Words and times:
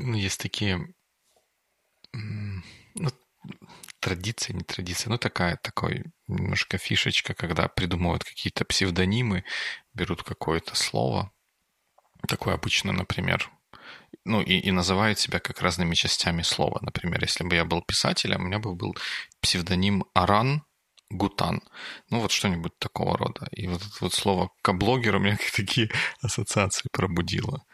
ну, 0.00 0.14
есть 0.16 0.40
такие 0.40 0.86
ну, 2.12 3.10
традиция, 4.00 4.54
не 4.54 4.62
традиция, 4.62 5.10
ну 5.10 5.18
такая, 5.18 5.56
такой 5.56 6.04
немножко 6.26 6.78
фишечка, 6.78 7.34
когда 7.34 7.68
придумывают 7.68 8.24
какие-то 8.24 8.64
псевдонимы, 8.64 9.44
берут 9.94 10.22
какое-то 10.22 10.74
слово, 10.74 11.32
такое 12.28 12.54
обычно, 12.54 12.92
например, 12.92 13.50
ну 14.24 14.42
и, 14.42 14.54
и 14.58 14.70
называют 14.70 15.18
себя 15.18 15.38
как 15.38 15.62
разными 15.62 15.94
частями 15.94 16.42
слова. 16.42 16.78
Например, 16.82 17.20
если 17.22 17.44
бы 17.44 17.54
я 17.54 17.64
был 17.64 17.82
писателем, 17.82 18.42
у 18.42 18.46
меня 18.46 18.58
бы 18.58 18.74
был 18.74 18.96
псевдоним 19.40 20.04
Аран 20.14 20.62
Гутан. 21.10 21.62
Ну 22.10 22.20
вот 22.20 22.30
что-нибудь 22.30 22.78
такого 22.78 23.16
рода. 23.16 23.48
И 23.52 23.66
вот 23.66 23.82
вот 24.00 24.14
слово 24.14 24.50
«каблогер» 24.62 25.16
у 25.16 25.18
меня 25.18 25.38
такие 25.56 25.90
ассоциации 26.22 26.88
пробудило. 26.92 27.64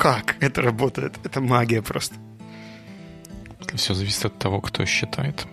Как 0.00 0.36
это 0.40 0.62
работает? 0.62 1.18
Это 1.24 1.42
магия 1.42 1.82
просто. 1.82 2.14
Все 3.74 3.92
зависит 3.92 4.24
от 4.24 4.38
того, 4.38 4.62
кто 4.62 4.86
считает. 4.86 5.46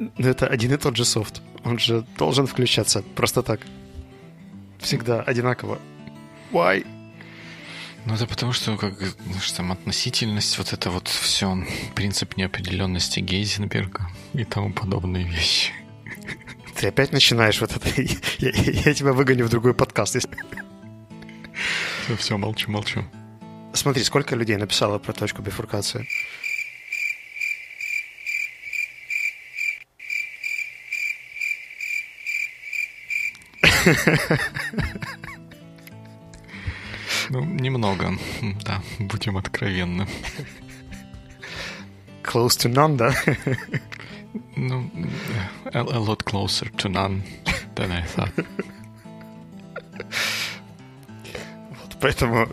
Но 0.00 0.28
это 0.28 0.48
один 0.48 0.72
и 0.72 0.76
тот 0.76 0.96
же 0.96 1.04
софт. 1.04 1.40
Он 1.64 1.78
же 1.78 2.04
должен 2.18 2.48
включаться 2.48 3.02
просто 3.14 3.44
так. 3.44 3.60
Всегда 4.80 5.22
одинаково. 5.22 5.78
Why? 6.50 6.84
Ну, 8.06 8.14
это 8.14 8.26
потому 8.26 8.52
что, 8.52 8.76
как, 8.76 8.98
знаешь, 8.98 9.52
там 9.52 9.70
относительность, 9.70 10.58
вот 10.58 10.72
это 10.72 10.90
вот 10.90 11.06
все, 11.06 11.64
принцип 11.94 12.36
неопределенности 12.36 13.20
Гейзенберга 13.20 14.10
и 14.34 14.42
тому 14.42 14.72
подобные 14.72 15.24
вещи. 15.24 15.72
Ты 16.74 16.88
опять 16.88 17.12
начинаешь 17.12 17.60
вот 17.60 17.70
это. 17.70 17.88
Я, 18.38 18.50
я 18.50 18.94
тебя 18.94 19.12
выгоню 19.12 19.46
в 19.46 19.48
другой 19.48 19.74
подкаст. 19.74 20.16
Если... 20.16 20.28
Все, 22.06 22.16
все, 22.16 22.38
молчу, 22.38 22.70
молчу. 22.70 23.04
Смотри, 23.72 24.04
сколько 24.04 24.36
людей 24.36 24.56
написало 24.56 25.00
про 25.00 25.12
точку 25.12 25.42
бифуркации. 25.42 26.06
Ну, 37.28 37.44
немного, 37.44 38.16
да, 38.62 38.80
будем 39.00 39.36
откровенны. 39.36 40.06
Close 42.22 42.56
to 42.56 42.72
none, 42.72 42.96
да? 42.96 43.12
Ну, 44.54 44.88
a, 45.72 45.80
a 45.80 45.98
lot 45.98 46.22
closer 46.22 46.70
to 46.76 46.88
none 46.88 47.24
than 47.74 47.90
I 47.90 48.02
thought. 48.02 48.46
Поэтому 52.00 52.48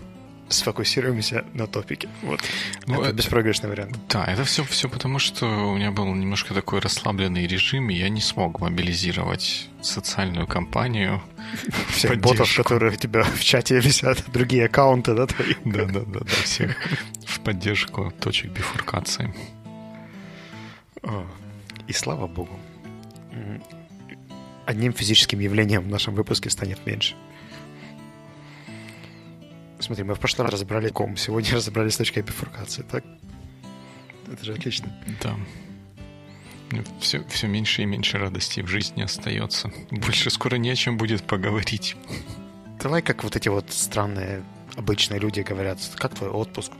сфокусируемся 0.49 1.45
на 1.53 1.67
топике. 1.67 2.09
Вот. 2.22 2.41
Ну, 2.86 2.95
это, 2.95 3.09
это 3.09 3.13
беспроигрышный 3.13 3.69
вариант. 3.69 3.97
Да, 4.09 4.25
это 4.25 4.44
все, 4.44 4.63
все 4.63 4.88
потому, 4.88 5.19
что 5.19 5.45
у 5.47 5.75
меня 5.75 5.91
был 5.91 6.05
немножко 6.13 6.53
такой 6.53 6.80
расслабленный 6.80 7.47
режим, 7.47 7.89
и 7.89 7.95
я 7.95 8.09
не 8.09 8.22
смог 8.22 8.59
мобилизировать 8.59 9.69
социальную 9.81 10.47
кампанию. 10.47 11.22
Всех 11.89 12.19
ботов, 12.19 12.55
которые 12.55 12.94
у 12.94 12.95
тебя 12.95 13.23
в 13.23 13.44
чате 13.44 13.80
висят, 13.80 14.23
другие 14.31 14.66
аккаунты, 14.66 15.13
да, 15.16 15.25
твои? 15.27 15.55
Да, 15.66 15.85
да, 15.85 16.02
да, 16.02 16.19
да, 16.19 16.25
всех 16.44 16.75
в 17.25 17.39
поддержку 17.39 18.13
точек 18.19 18.52
бифуркации. 18.52 19.33
И 21.88 21.94
слава 21.94 22.28
богу. 22.28 22.57
Одним 24.66 24.94
физическим 24.94 25.39
явлением 25.39 25.81
в 25.81 25.88
нашем 25.88 26.16
выпуске 26.16 26.50
станет 26.50 26.85
меньше. 26.85 27.16
Смотри, 29.84 30.06
мы 30.06 30.16
в 30.16 30.20
прошлый 30.20 30.45
раз 30.45 30.53
разобрали 30.53 30.88
ком, 30.88 31.17
сегодня 31.17 31.52
разобрали 31.56 31.89
с 31.89 31.98
точкой 31.98 32.23
бифуркации, 32.23 32.84
так? 32.84 33.03
Это 34.31 34.46
же 34.46 34.53
отлично. 34.53 34.88
Да. 35.22 35.35
Все, 37.02 37.22
все 37.28 37.47
меньше 37.47 37.81
и 37.81 37.85
меньше 37.85 38.18
радости 38.18 38.62
в 38.62 38.68
жизни 38.68 39.03
остается. 39.03 39.72
Больше 39.91 40.30
скоро 40.30 40.56
не 40.56 40.69
о 40.69 40.75
чем 40.75 40.97
будет 40.97 41.24
поговорить. 41.24 41.97
Давай 42.81 43.02
как 43.02 43.25
вот 43.25 43.35
эти 43.35 43.50
вот 43.50 43.72
странные 43.72 44.44
обычные 44.78 45.19
люди 45.19 45.41
говорят, 45.41 45.80
как 45.96 46.16
твой 46.16 46.30
отпуск? 46.30 46.72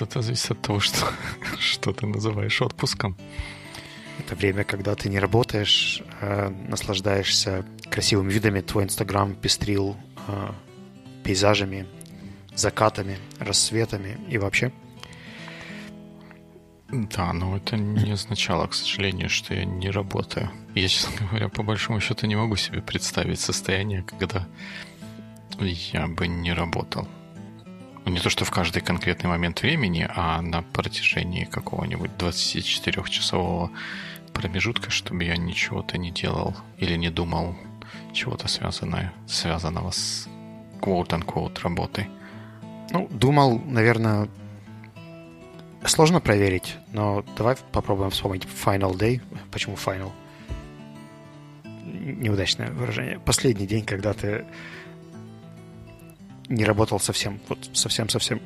Это 0.00 0.20
зависит 0.20 0.50
от 0.50 0.60
того, 0.60 0.80
что, 0.80 1.08
что 1.58 1.94
ты 1.94 2.06
называешь 2.06 2.60
отпуском. 2.60 3.16
Это 4.18 4.34
время, 4.34 4.64
когда 4.64 4.94
ты 4.94 5.08
не 5.08 5.18
работаешь, 5.18 6.02
а 6.20 6.50
наслаждаешься 6.68 7.64
красивыми 7.94 8.32
видами. 8.32 8.60
Твой 8.60 8.84
Инстаграм 8.84 9.36
пестрил 9.36 9.96
а, 10.26 10.52
пейзажами, 11.22 11.86
закатами, 12.56 13.18
рассветами 13.38 14.18
и 14.28 14.36
вообще. 14.36 14.72
Да, 16.90 17.32
но 17.32 17.56
это 17.56 17.76
не 17.76 18.10
означало, 18.10 18.66
к 18.66 18.74
сожалению, 18.74 19.28
что 19.28 19.54
я 19.54 19.64
не 19.64 19.90
работаю. 19.90 20.50
Я, 20.74 20.88
честно 20.88 21.26
говоря, 21.26 21.48
по 21.48 21.62
большому 21.62 22.00
счету 22.00 22.26
не 22.26 22.34
могу 22.34 22.56
себе 22.56 22.82
представить 22.82 23.38
состояние, 23.38 24.02
когда 24.02 24.48
я 25.60 26.08
бы 26.08 26.26
не 26.26 26.52
работал. 26.52 27.06
Не 28.06 28.18
то, 28.18 28.28
что 28.28 28.44
в 28.44 28.50
каждый 28.50 28.82
конкретный 28.82 29.30
момент 29.30 29.62
времени, 29.62 30.06
а 30.16 30.42
на 30.42 30.62
протяжении 30.62 31.44
какого-нибудь 31.44 32.10
24-часового 32.18 33.70
промежутка, 34.32 34.90
чтобы 34.90 35.22
я 35.22 35.36
ничего-то 35.36 35.96
не 35.96 36.10
делал 36.10 36.56
или 36.78 36.96
не 36.96 37.10
думал 37.10 37.56
чего-то 38.14 38.48
связанное, 38.48 39.12
связанного 39.26 39.90
с 39.90 40.28
quote-unquote 40.80 41.60
работой. 41.62 42.08
Ну, 42.90 43.08
думал, 43.10 43.58
наверное, 43.58 44.28
сложно 45.84 46.20
проверить, 46.20 46.76
но 46.92 47.24
давай 47.36 47.56
попробуем 47.72 48.10
вспомнить 48.10 48.44
Final 48.64 48.92
Day. 48.96 49.20
Почему 49.50 49.76
Final? 49.76 50.12
Неудачное 51.74 52.70
выражение. 52.70 53.18
Последний 53.18 53.66
день, 53.66 53.84
когда 53.84 54.12
ты 54.12 54.44
не 56.48 56.64
работал 56.64 57.00
совсем, 57.00 57.40
вот 57.48 57.58
совсем-совсем. 57.72 58.40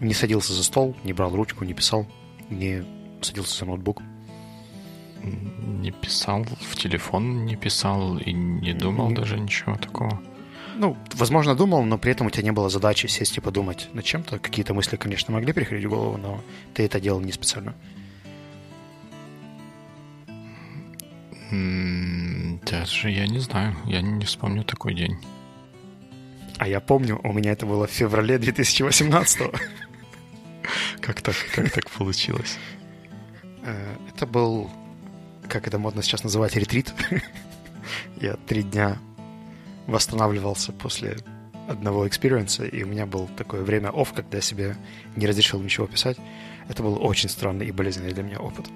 Не 0.00 0.12
садился 0.12 0.52
за 0.52 0.64
стол, 0.64 0.96
не 1.04 1.12
брал 1.12 1.34
ручку, 1.34 1.64
не 1.64 1.72
писал, 1.72 2.06
не 2.50 2.84
садился 3.22 3.58
за 3.58 3.64
ноутбук. 3.64 4.02
Не 5.24 5.90
писал, 5.90 6.44
в 6.44 6.76
телефон 6.76 7.46
не 7.46 7.56
писал 7.56 8.18
и 8.18 8.32
не 8.32 8.74
думал 8.74 9.08
не... 9.08 9.14
даже 9.14 9.38
ничего 9.38 9.76
такого. 9.76 10.20
Ну, 10.76 10.96
возможно, 11.14 11.54
думал, 11.54 11.84
но 11.84 11.98
при 11.98 12.12
этом 12.12 12.26
у 12.26 12.30
тебя 12.30 12.42
не 12.42 12.52
было 12.52 12.68
задачи 12.68 13.06
сесть 13.06 13.38
и 13.38 13.40
подумать 13.40 13.88
над 13.94 14.04
чем-то. 14.04 14.38
Какие-то 14.38 14.74
мысли, 14.74 14.96
конечно, 14.96 15.32
могли 15.32 15.52
приходить 15.52 15.86
в 15.86 15.90
голову, 15.90 16.16
но 16.16 16.40
ты 16.74 16.84
это 16.84 17.00
делал 17.00 17.20
не 17.20 17.32
специально. 17.32 17.74
Даже 21.50 23.10
я 23.10 23.26
не 23.26 23.38
знаю. 23.38 23.76
Я 23.86 24.02
не 24.02 24.24
вспомню 24.24 24.64
такой 24.64 24.94
день. 24.94 25.16
А 26.58 26.66
я 26.66 26.80
помню, 26.80 27.20
у 27.22 27.32
меня 27.32 27.52
это 27.52 27.66
было 27.66 27.86
в 27.86 27.90
феврале 27.90 28.38
2018 28.38 29.50
Как 31.00 31.20
так, 31.20 31.36
как 31.54 31.70
так 31.70 31.90
получилось? 31.90 32.58
Э, 33.62 33.96
это 34.08 34.26
был, 34.26 34.70
как 35.48 35.66
это 35.66 35.78
модно 35.78 36.02
сейчас 36.02 36.24
называть, 36.24 36.56
ретрит. 36.56 36.92
Я 38.20 38.34
три 38.46 38.62
дня 38.62 38.98
восстанавливался 39.86 40.72
после 40.72 41.16
одного 41.68 42.06
experience 42.06 42.54
а, 42.54 42.64
и 42.64 42.82
у 42.82 42.86
меня 42.86 43.06
был 43.06 43.28
такое 43.36 43.62
время 43.62 43.90
off, 43.94 44.12
когда 44.12 44.36
я 44.38 44.42
себе 44.42 44.76
не 45.16 45.26
разрешил 45.26 45.60
ничего 45.60 45.86
писать. 45.86 46.18
Это 46.68 46.82
был 46.82 47.02
очень 47.02 47.28
странный 47.28 47.66
и 47.66 47.72
болезненный 47.72 48.12
для 48.12 48.22
меня 48.22 48.38
опыт. 48.38 48.66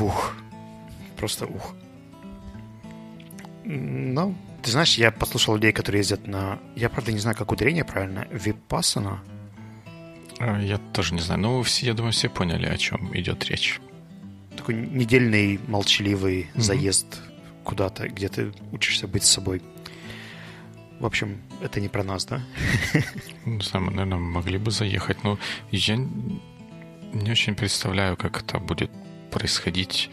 Ух. 0.00 0.34
Просто 1.16 1.46
ух. 1.46 1.74
Но 3.64 4.34
ты 4.62 4.70
знаешь, 4.70 4.96
я 4.96 5.10
послушал 5.10 5.56
людей, 5.56 5.72
которые 5.72 6.00
ездят 6.00 6.26
на... 6.26 6.58
Я, 6.76 6.88
правда, 6.88 7.12
не 7.12 7.18
знаю, 7.18 7.36
как 7.36 7.52
ударение 7.52 7.84
правильно. 7.84 8.26
Випассана? 8.30 9.20
А, 10.38 10.60
я 10.60 10.78
тоже 10.92 11.14
не 11.14 11.20
знаю. 11.20 11.40
Но 11.40 11.62
все, 11.62 11.86
я 11.86 11.94
думаю, 11.94 12.12
все 12.12 12.28
поняли, 12.28 12.66
о 12.66 12.76
чем 12.76 13.14
идет 13.16 13.44
речь. 13.46 13.80
Такой 14.58 14.74
недельный 14.74 15.58
молчаливый 15.66 16.42
mm-hmm. 16.42 16.60
заезд 16.60 17.20
куда-то, 17.64 18.08
где 18.08 18.28
ты 18.28 18.52
учишься 18.72 19.08
быть 19.08 19.24
с 19.24 19.30
собой. 19.30 19.62
В 21.00 21.06
общем, 21.06 21.40
это 21.62 21.80
не 21.80 21.88
про 21.88 22.02
нас, 22.02 22.26
да? 22.26 22.42
Знаю, 23.60 23.86
мы, 23.86 23.92
наверное, 23.92 24.18
могли 24.18 24.58
бы 24.58 24.70
заехать, 24.70 25.22
но 25.22 25.38
я 25.70 25.96
не 25.96 27.30
очень 27.30 27.54
представляю, 27.54 28.16
как 28.16 28.42
это 28.42 28.58
будет 28.58 28.90
происходить 29.30 30.10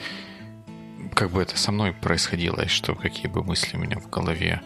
как 1.15 1.31
бы 1.31 1.41
это 1.41 1.57
со 1.57 1.71
мной 1.71 1.93
происходило, 1.93 2.61
и 2.61 2.67
что 2.67 2.93
какие 2.93 3.27
бы 3.27 3.43
мысли 3.43 3.77
у 3.77 3.79
меня 3.79 3.99
в 3.99 4.09
голове 4.09 4.61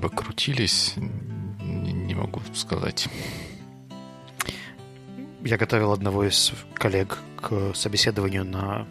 бы 0.00 0.10
крутились, 0.10 0.94
не 1.60 2.14
могу 2.14 2.40
сказать. 2.54 3.08
Я 5.44 5.56
готовил 5.56 5.92
одного 5.92 6.24
из 6.24 6.52
коллег 6.74 7.18
к 7.40 7.74
собеседованию 7.74 8.44
на, 8.44 8.86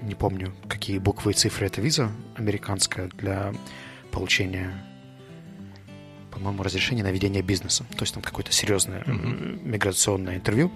не 0.00 0.14
помню, 0.14 0.54
какие 0.68 0.98
буквы 0.98 1.32
и 1.32 1.34
цифры 1.34 1.66
это 1.66 1.80
виза 1.80 2.10
американская 2.36 3.08
для 3.08 3.52
получения, 4.10 4.72
по-моему, 6.30 6.62
разрешения 6.62 7.02
на 7.02 7.10
ведение 7.10 7.42
бизнеса. 7.42 7.84
То 7.90 8.02
есть 8.02 8.14
там 8.14 8.22
какое-то 8.22 8.52
серьезное 8.52 9.02
mm-hmm. 9.02 9.64
миграционное 9.64 10.36
интервью. 10.36 10.72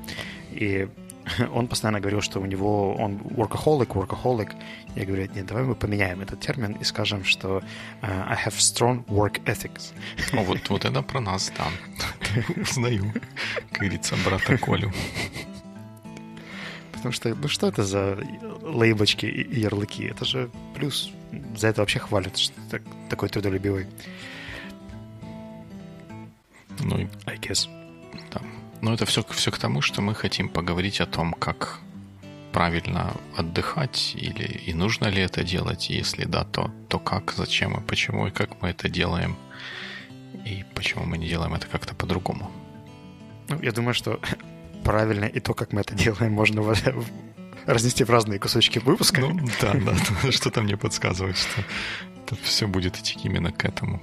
И 0.51 0.89
он 1.53 1.69
постоянно 1.69 2.01
говорил, 2.01 2.21
что 2.21 2.41
у 2.41 2.47
него 2.47 2.95
он 2.95 3.17
workaholic, 3.19 3.89
workaholic. 3.89 4.53
Я 4.95 5.07
говорю, 5.07 5.29
нет, 5.35 5.47
давай 5.47 5.65
мы 5.65 5.75
поменяем 5.75 6.21
этот 6.21 6.41
термин 6.41 6.73
и 6.73 6.85
скажем, 6.85 7.25
что 7.25 7.63
uh, 8.03 8.29
I 8.29 8.37
have 8.37 8.55
strong 8.59 9.05
work 9.07 9.43
ethics. 9.45 9.93
О, 10.33 10.43
вот, 10.43 10.69
вот 10.69 10.85
это 10.85 11.03
про 11.03 11.21
нас, 11.21 11.53
да. 11.57 11.67
Узнаю, 12.57 13.13
как 13.71 13.81
говорится, 13.81 14.17
брата 14.25 14.59
Колю. 14.59 14.93
Потому 16.93 17.13
что, 17.13 17.35
ну 17.35 17.49
что 17.49 17.69
это 17.69 17.85
за 17.85 18.19
лейбочки 18.63 19.27
и 19.27 19.61
ярлыки? 19.61 20.05
Это 20.05 20.25
же 20.25 20.51
плюс. 20.75 21.11
За 21.57 21.69
это 21.69 21.81
вообще 21.81 21.99
хвалят, 21.99 22.39
что 22.39 22.55
ты 22.71 22.83
такой 23.09 23.29
трудолюбивый. 23.29 23.87
Ну, 26.81 27.09
I 27.27 27.39
guess. 27.39 27.69
Но 28.83 28.93
это 28.93 29.07
все, 29.07 29.23
все 29.31 29.51
к 29.53 29.59
тому, 29.59 29.81
что 29.81 30.03
мы 30.03 30.13
хотим 30.13 30.49
поговорить 30.49 31.01
о 31.01 31.07
том, 31.07 31.33
как 31.35 31.79
правильно 32.53 33.17
отдыхать 33.37 34.15
или 34.17 34.45
и 34.45 34.75
нужно 34.75 35.07
ли 35.07 35.23
это 35.23 35.45
делать, 35.45 35.89
если 35.89 36.25
да, 36.25 36.45
то, 36.45 36.71
то 36.89 36.99
как, 36.99 37.33
зачем 37.33 37.77
и 37.77 37.81
почему, 37.81 38.27
и 38.27 38.31
как 38.31 38.61
мы 38.61 38.71
это 38.71 38.89
делаем, 38.89 39.37
и 40.45 40.65
почему 40.75 41.05
мы 41.05 41.19
не 41.19 41.29
делаем 41.29 41.55
это 41.55 41.67
как-то 41.67 41.95
по-другому. 41.95 42.51
Ну, 43.49 43.61
я 43.63 43.73
думаю, 43.73 43.95
что 43.95 44.21
правильно 44.85 45.25
и 45.25 45.41
то, 45.41 45.55
как 45.55 45.73
мы 45.73 45.81
это 45.81 45.95
делаем, 45.95 46.33
можно 46.33 46.63
разнести 47.67 48.05
в 48.05 48.11
разные 48.11 48.39
кусочки 48.39 48.79
выпуска. 48.79 49.21
Ну, 49.21 49.39
да, 49.61 49.75
да, 49.75 50.31
что-то 50.33 50.63
мне 50.63 50.77
подсказывает, 50.77 51.37
что 51.37 51.63
это 52.25 52.37
все 52.43 52.67
будет 52.67 52.97
идти 52.99 53.19
именно 53.23 53.53
к 53.53 53.65
этому. 53.65 54.03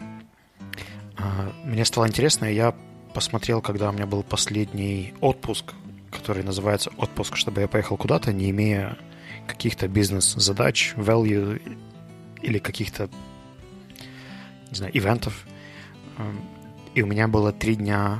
А, 1.17 1.51
мне 1.65 1.85
стало 1.85 2.07
интересно, 2.07 2.45
я 2.45 2.73
посмотрел, 3.13 3.61
когда 3.61 3.89
у 3.89 3.91
меня 3.91 4.05
был 4.05 4.23
последний 4.23 5.13
отпуск, 5.19 5.73
который 6.11 6.43
называется 6.43 6.91
отпуск, 6.97 7.35
чтобы 7.35 7.61
я 7.61 7.67
поехал 7.67 7.97
куда-то, 7.97 8.31
не 8.31 8.49
имея 8.49 8.97
каких-то 9.47 9.87
бизнес-задач, 9.87 10.93
value 10.95 11.61
или 12.41 12.59
каких-то, 12.59 13.09
не 14.69 14.75
знаю, 14.75 14.95
ивентов. 14.97 15.45
И 16.95 17.01
у 17.01 17.05
меня 17.05 17.27
было 17.27 17.51
три 17.51 17.75
дня 17.75 18.19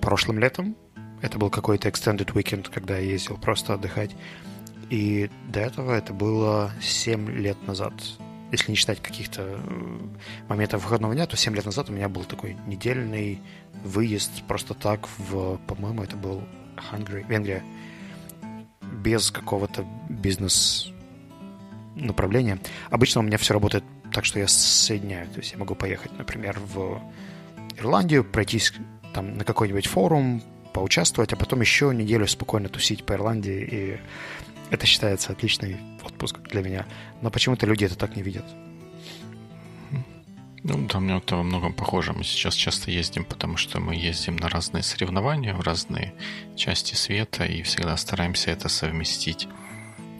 прошлым 0.00 0.38
летом. 0.38 0.76
Это 1.20 1.38
был 1.38 1.50
какой-то 1.50 1.88
extended 1.88 2.32
weekend, 2.32 2.70
когда 2.72 2.98
я 2.98 3.12
ездил 3.12 3.36
просто 3.36 3.74
отдыхать. 3.74 4.10
И 4.90 5.30
до 5.48 5.60
этого 5.60 5.92
это 5.92 6.12
было 6.12 6.72
7 6.80 7.30
лет 7.30 7.56
назад 7.66 7.94
если 8.52 8.70
не 8.70 8.76
считать 8.76 9.00
каких-то 9.00 9.42
э, 9.42 9.98
моментов 10.46 10.84
выходного 10.84 11.14
дня, 11.14 11.26
то 11.26 11.36
7 11.36 11.54
лет 11.56 11.64
назад 11.64 11.88
у 11.88 11.92
меня 11.94 12.10
был 12.10 12.24
такой 12.24 12.56
недельный 12.66 13.40
выезд 13.82 14.30
просто 14.46 14.74
так 14.74 15.08
в, 15.18 15.56
по-моему, 15.66 16.02
это 16.02 16.16
был 16.16 16.42
Hungary, 16.76 17.26
Венгрия, 17.26 17.64
без 19.02 19.30
какого-то 19.30 19.86
бизнес 20.10 20.92
направления. 21.96 22.58
Обычно 22.90 23.22
у 23.22 23.24
меня 23.24 23.38
все 23.38 23.54
работает 23.54 23.84
так, 24.12 24.24
что 24.24 24.38
я 24.38 24.48
соединяю. 24.48 25.28
То 25.28 25.40
есть 25.40 25.52
я 25.52 25.58
могу 25.58 25.74
поехать, 25.74 26.16
например, 26.18 26.58
в 26.60 27.00
Ирландию, 27.78 28.24
пройтись 28.24 28.72
там 29.12 29.36
на 29.36 29.44
какой-нибудь 29.44 29.86
форум, 29.86 30.42
поучаствовать, 30.72 31.32
а 31.32 31.36
потом 31.36 31.60
еще 31.60 31.92
неделю 31.94 32.26
спокойно 32.26 32.68
тусить 32.68 33.04
по 33.04 33.12
Ирландии 33.12 33.68
и 33.70 34.00
это 34.70 34.86
считается 34.86 35.32
отличный 35.32 35.76
отпуск 36.02 36.38
для 36.48 36.62
меня. 36.62 36.86
Но 37.20 37.30
почему-то 37.30 37.66
люди 37.66 37.84
это 37.84 37.94
так 37.94 38.16
не 38.16 38.22
видят. 38.22 38.44
Ну, 40.62 40.88
там 40.88 41.04
мне 41.04 41.18
это 41.18 41.36
во 41.36 41.42
многом 41.42 41.74
похоже. 41.74 42.12
Мы 42.12 42.24
сейчас 42.24 42.54
часто 42.54 42.90
ездим, 42.90 43.24
потому 43.24 43.58
что 43.58 43.80
мы 43.80 43.96
ездим 43.96 44.36
на 44.36 44.48
разные 44.48 44.82
соревнования 44.82 45.54
в 45.54 45.60
разные 45.60 46.14
части 46.56 46.94
света 46.94 47.44
и 47.44 47.62
всегда 47.62 47.96
стараемся 47.98 48.50
это 48.50 48.68
совместить 48.68 49.46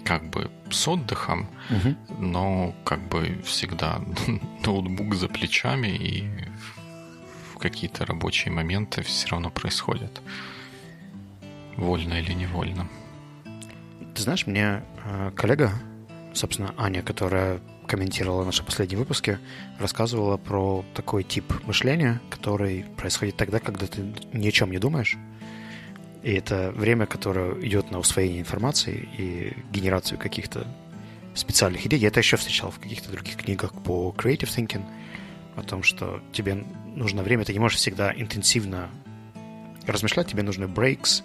как 0.04 0.28
бы 0.31 0.50
с 0.70 0.88
отдыхом, 0.88 1.49
угу. 1.70 1.96
но 2.19 2.75
как 2.84 3.00
бы 3.08 3.40
всегда 3.44 4.00
ноутбук 4.64 5.14
за 5.14 5.28
плечами 5.28 5.88
и 5.88 6.28
какие-то 7.62 8.04
рабочие 8.04 8.52
моменты 8.52 9.02
все 9.02 9.28
равно 9.28 9.50
происходят. 9.50 10.20
Вольно 11.76 12.14
или 12.14 12.32
невольно. 12.32 12.88
Ты 14.14 14.22
знаешь, 14.22 14.46
мне 14.46 14.82
э, 15.04 15.31
коллега, 15.34 15.72
собственно, 16.34 16.75
Аня, 16.76 17.02
которая 17.02 17.60
комментировала 17.87 18.44
наши 18.44 18.62
последние 18.64 18.99
выпуски, 18.99 19.38
рассказывала 19.78 20.37
про 20.37 20.84
такой 20.94 21.22
тип 21.22 21.52
мышления, 21.64 22.20
который 22.31 22.84
происходит 22.96 23.37
тогда, 23.37 23.58
когда 23.58 23.87
ты 23.87 24.02
ни 24.32 24.49
о 24.49 24.52
чем 24.52 24.70
не 24.70 24.78
думаешь. 24.78 25.16
И 26.22 26.32
это 26.32 26.70
время, 26.72 27.06
которое 27.06 27.60
идет 27.60 27.90
на 27.90 27.98
усвоение 27.98 28.40
информации 28.40 29.08
и 29.19 29.52
генерацию 29.72 30.19
каких-то 30.19 30.66
специальных 31.34 31.84
идей. 31.86 31.98
Я 31.98 32.08
это 32.08 32.20
еще 32.20 32.36
встречал 32.36 32.70
в 32.70 32.78
каких-то 32.78 33.10
других 33.10 33.36
книгах 33.36 33.72
по 33.82 34.14
creative 34.16 34.48
thinking, 34.48 34.84
о 35.56 35.62
том, 35.62 35.82
что 35.82 36.22
тебе 36.32 36.64
нужно 36.94 37.22
время, 37.22 37.44
ты 37.44 37.52
не 37.52 37.58
можешь 37.58 37.78
всегда 37.78 38.12
интенсивно 38.14 38.88
размышлять, 39.86 40.28
тебе 40.28 40.42
нужны 40.42 40.64
breaks, 40.64 41.22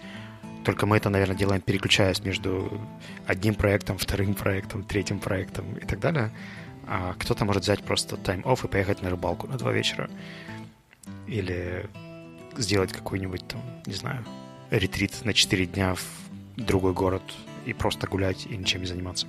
только 0.65 0.85
мы 0.85 0.97
это, 0.97 1.09
наверное, 1.09 1.38
делаем, 1.38 1.61
переключаясь 1.61 2.21
между 2.23 2.81
одним 3.25 3.55
проектом, 3.55 3.97
вторым 3.97 4.33
проектом, 4.33 4.83
третьим 4.83 5.19
проектом 5.19 5.75
и 5.75 5.85
так 5.85 6.00
далее. 6.00 6.31
А 6.85 7.13
кто-то 7.17 7.45
может 7.45 7.63
взять 7.63 7.83
просто 7.83 8.17
time 8.18 8.45
off 8.45 8.65
и 8.65 8.67
поехать 8.67 9.01
на 9.01 9.09
рыбалку 9.09 9.47
на 9.47 9.57
два 9.57 9.71
вечера. 9.71 10.09
Или 11.25 11.89
сделать 12.57 12.91
какой-нибудь 12.91 13.47
там, 13.47 13.61
не 13.85 13.93
знаю, 13.93 14.25
ретрит 14.71 15.25
на 15.25 15.33
четыре 15.33 15.65
дня 15.65 15.95
в 15.95 16.03
другой 16.57 16.93
город 16.93 17.23
и 17.65 17.73
просто 17.73 18.07
гулять 18.07 18.45
и 18.45 18.57
ничем 18.57 18.81
не 18.81 18.87
заниматься. 18.87 19.27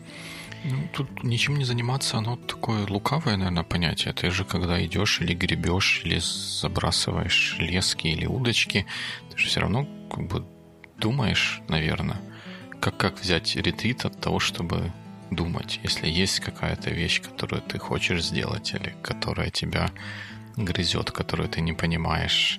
Ну, 0.64 0.88
тут 0.92 1.22
ничем 1.22 1.56
не 1.56 1.64
заниматься, 1.64 2.18
оно 2.18 2.36
такое 2.36 2.86
лукавое, 2.86 3.36
наверное, 3.36 3.62
понятие. 3.62 4.12
Ты 4.12 4.30
же 4.30 4.44
когда 4.44 4.84
идешь 4.84 5.20
или 5.20 5.34
гребешь, 5.34 6.02
или 6.04 6.18
забрасываешь 6.18 7.56
лески 7.60 8.08
или 8.08 8.26
удочки, 8.26 8.86
ты 9.30 9.38
же 9.38 9.48
все 9.48 9.60
равно 9.60 9.86
как 10.10 10.26
бы 10.26 10.44
думаешь, 10.98 11.60
наверное, 11.68 12.20
как, 12.80 12.96
как 12.96 13.20
взять 13.20 13.54
ретрит 13.56 14.04
от 14.04 14.20
того, 14.20 14.40
чтобы 14.40 14.92
думать, 15.30 15.78
если 15.84 16.08
есть 16.08 16.40
какая-то 16.40 16.90
вещь, 16.90 17.20
которую 17.20 17.62
ты 17.62 17.78
хочешь 17.78 18.24
сделать 18.24 18.72
или 18.74 18.94
которая 19.02 19.50
тебя 19.50 19.90
грызет, 20.56 21.10
которую 21.12 21.48
ты 21.48 21.60
не 21.60 21.72
понимаешь, 21.72 22.58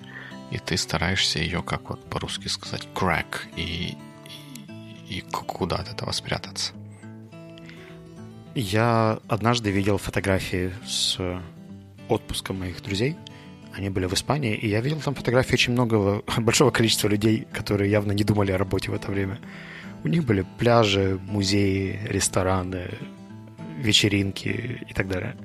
и 0.51 0.57
ты 0.57 0.77
стараешься 0.77 1.39
ее, 1.39 1.61
как 1.61 1.89
вот 1.89 2.03
по-русски 2.09 2.47
сказать, 2.47 2.87
crack, 2.93 3.47
и, 3.55 3.97
и, 5.09 5.17
и 5.17 5.21
куда 5.21 5.77
от 5.77 5.89
этого 5.89 6.11
спрятаться. 6.11 6.73
Я 8.55 9.19
однажды 9.27 9.71
видел 9.71 9.97
фотографии 9.97 10.73
с 10.85 11.19
отпуска 12.07 12.53
моих 12.53 12.81
друзей– 12.81 13.15
они 13.73 13.89
были 13.89 14.07
в 14.07 14.13
Испании, 14.13 14.55
и 14.55 14.67
я 14.67 14.81
видел 14.81 14.99
там 14.99 15.15
фотографии 15.15 15.53
очень 15.53 15.73
многого, 15.73 16.23
большого 16.37 16.71
количества 16.71 17.07
людей, 17.07 17.47
которые 17.53 17.91
явно 17.91 18.11
не 18.11 18.23
думали 18.23 18.51
о 18.51 18.57
работе 18.57 18.91
в 18.91 18.93
это 18.93 19.11
время. 19.11 19.39
У 20.03 20.07
них 20.07 20.23
были 20.25 20.45
пляжи, 20.57 21.19
музеи, 21.27 21.99
рестораны, 22.09 22.89
вечеринки 23.77 24.81
и 24.89 24.93
так 24.93 25.07
далее. 25.07 25.35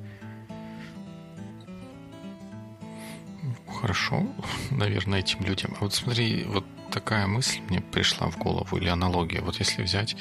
Хорошо, 3.84 4.26
наверное, 4.70 5.18
этим 5.18 5.44
людям. 5.44 5.74
А 5.78 5.84
вот 5.84 5.92
смотри, 5.92 6.44
вот 6.44 6.64
такая 6.90 7.26
мысль 7.26 7.60
мне 7.68 7.82
пришла 7.82 8.30
в 8.30 8.38
голову, 8.38 8.78
или 8.78 8.88
аналогия. 8.88 9.42
Вот 9.42 9.58
если 9.58 9.82
взять 9.82 10.16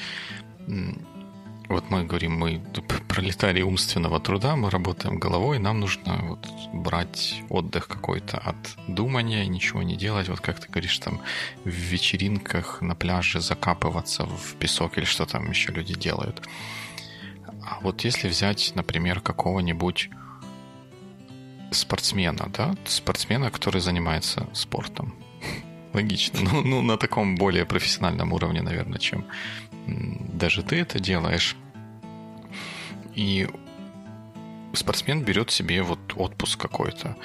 вот 1.70 1.84
мы 1.88 2.04
говорим, 2.04 2.32
мы 2.32 2.60
пролетарии 3.08 3.62
умственного 3.62 4.20
труда, 4.20 4.54
мы 4.54 4.68
работаем 4.68 5.18
головой, 5.18 5.58
нам 5.58 5.80
нужно 5.80 6.18
вот 6.28 6.46
брать 6.74 7.42
отдых 7.48 7.88
какой-то 7.88 8.36
от 8.36 8.56
думания, 8.86 9.46
ничего 9.46 9.82
не 9.82 9.96
делать, 9.96 10.28
вот 10.28 10.40
как 10.40 10.60
ты 10.60 10.68
говоришь, 10.68 10.98
там 10.98 11.22
в 11.64 11.70
вечеринках 11.70 12.82
на 12.82 12.94
пляже 12.94 13.40
закапываться 13.40 14.26
в 14.26 14.56
песок 14.58 14.98
или 14.98 15.06
что 15.06 15.24
там 15.24 15.48
еще 15.48 15.72
люди 15.72 15.94
делают. 15.94 16.42
А 17.62 17.78
вот 17.80 18.04
если 18.04 18.28
взять, 18.28 18.72
например, 18.74 19.22
какого-нибудь 19.22 20.10
спортсмена, 21.74 22.50
да, 22.52 22.74
спортсмена, 22.84 23.50
который 23.50 23.80
занимается 23.80 24.48
спортом, 24.52 25.14
логично, 25.92 26.40
ну, 26.40 26.62
ну 26.62 26.82
на 26.82 26.96
таком 26.96 27.36
более 27.36 27.66
профессиональном 27.66 28.32
уровне, 28.32 28.62
наверное, 28.62 28.98
чем 28.98 29.24
даже 29.86 30.62
ты 30.62 30.76
это 30.76 30.98
делаешь. 30.98 31.56
И 33.14 33.48
спортсмен 34.72 35.22
берет 35.22 35.50
себе 35.50 35.82
вот 35.82 35.98
отпуск 36.16 36.60
какой-то. 36.60 37.16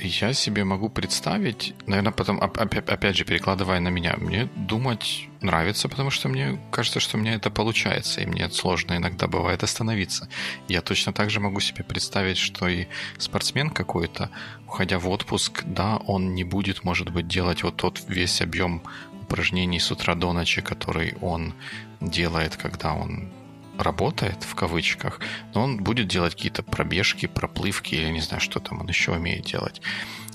Я 0.00 0.32
себе 0.32 0.64
могу 0.64 0.88
представить, 0.88 1.74
наверное, 1.86 2.12
потом, 2.12 2.40
опять 2.40 3.16
же, 3.16 3.24
перекладывая 3.24 3.80
на 3.80 3.88
меня, 3.88 4.14
мне 4.18 4.48
думать 4.56 5.28
нравится, 5.40 5.88
потому 5.88 6.10
что 6.10 6.28
мне 6.28 6.58
кажется, 6.70 7.00
что 7.00 7.16
меня 7.16 7.34
это 7.34 7.50
получается, 7.50 8.20
и 8.20 8.26
мне 8.26 8.50
сложно 8.50 8.96
иногда 8.96 9.26
бывает 9.26 9.62
остановиться. 9.62 10.28
Я 10.68 10.82
точно 10.82 11.12
так 11.12 11.30
же 11.30 11.40
могу 11.40 11.60
себе 11.60 11.84
представить, 11.84 12.38
что 12.38 12.68
и 12.68 12.86
спортсмен 13.18 13.70
какой-то, 13.70 14.30
уходя 14.66 14.98
в 14.98 15.08
отпуск, 15.08 15.62
да, 15.64 15.96
он 15.96 16.34
не 16.34 16.44
будет, 16.44 16.84
может 16.84 17.10
быть, 17.10 17.28
делать 17.28 17.62
вот 17.62 17.76
тот 17.76 18.02
весь 18.08 18.40
объем 18.40 18.82
упражнений 19.22 19.80
с 19.80 19.90
утра 19.90 20.14
до 20.14 20.32
ночи, 20.32 20.62
который 20.62 21.14
он 21.20 21.54
делает, 22.00 22.56
когда 22.56 22.94
он 22.94 23.32
работает, 23.78 24.42
в 24.42 24.54
кавычках, 24.54 25.20
но 25.54 25.62
он 25.62 25.82
будет 25.82 26.08
делать 26.08 26.34
какие-то 26.34 26.62
пробежки, 26.62 27.26
проплывки, 27.26 27.94
или 27.94 28.10
не 28.10 28.20
знаю, 28.20 28.40
что 28.40 28.60
там 28.60 28.80
он 28.80 28.88
еще 28.88 29.12
умеет 29.12 29.44
делать. 29.44 29.80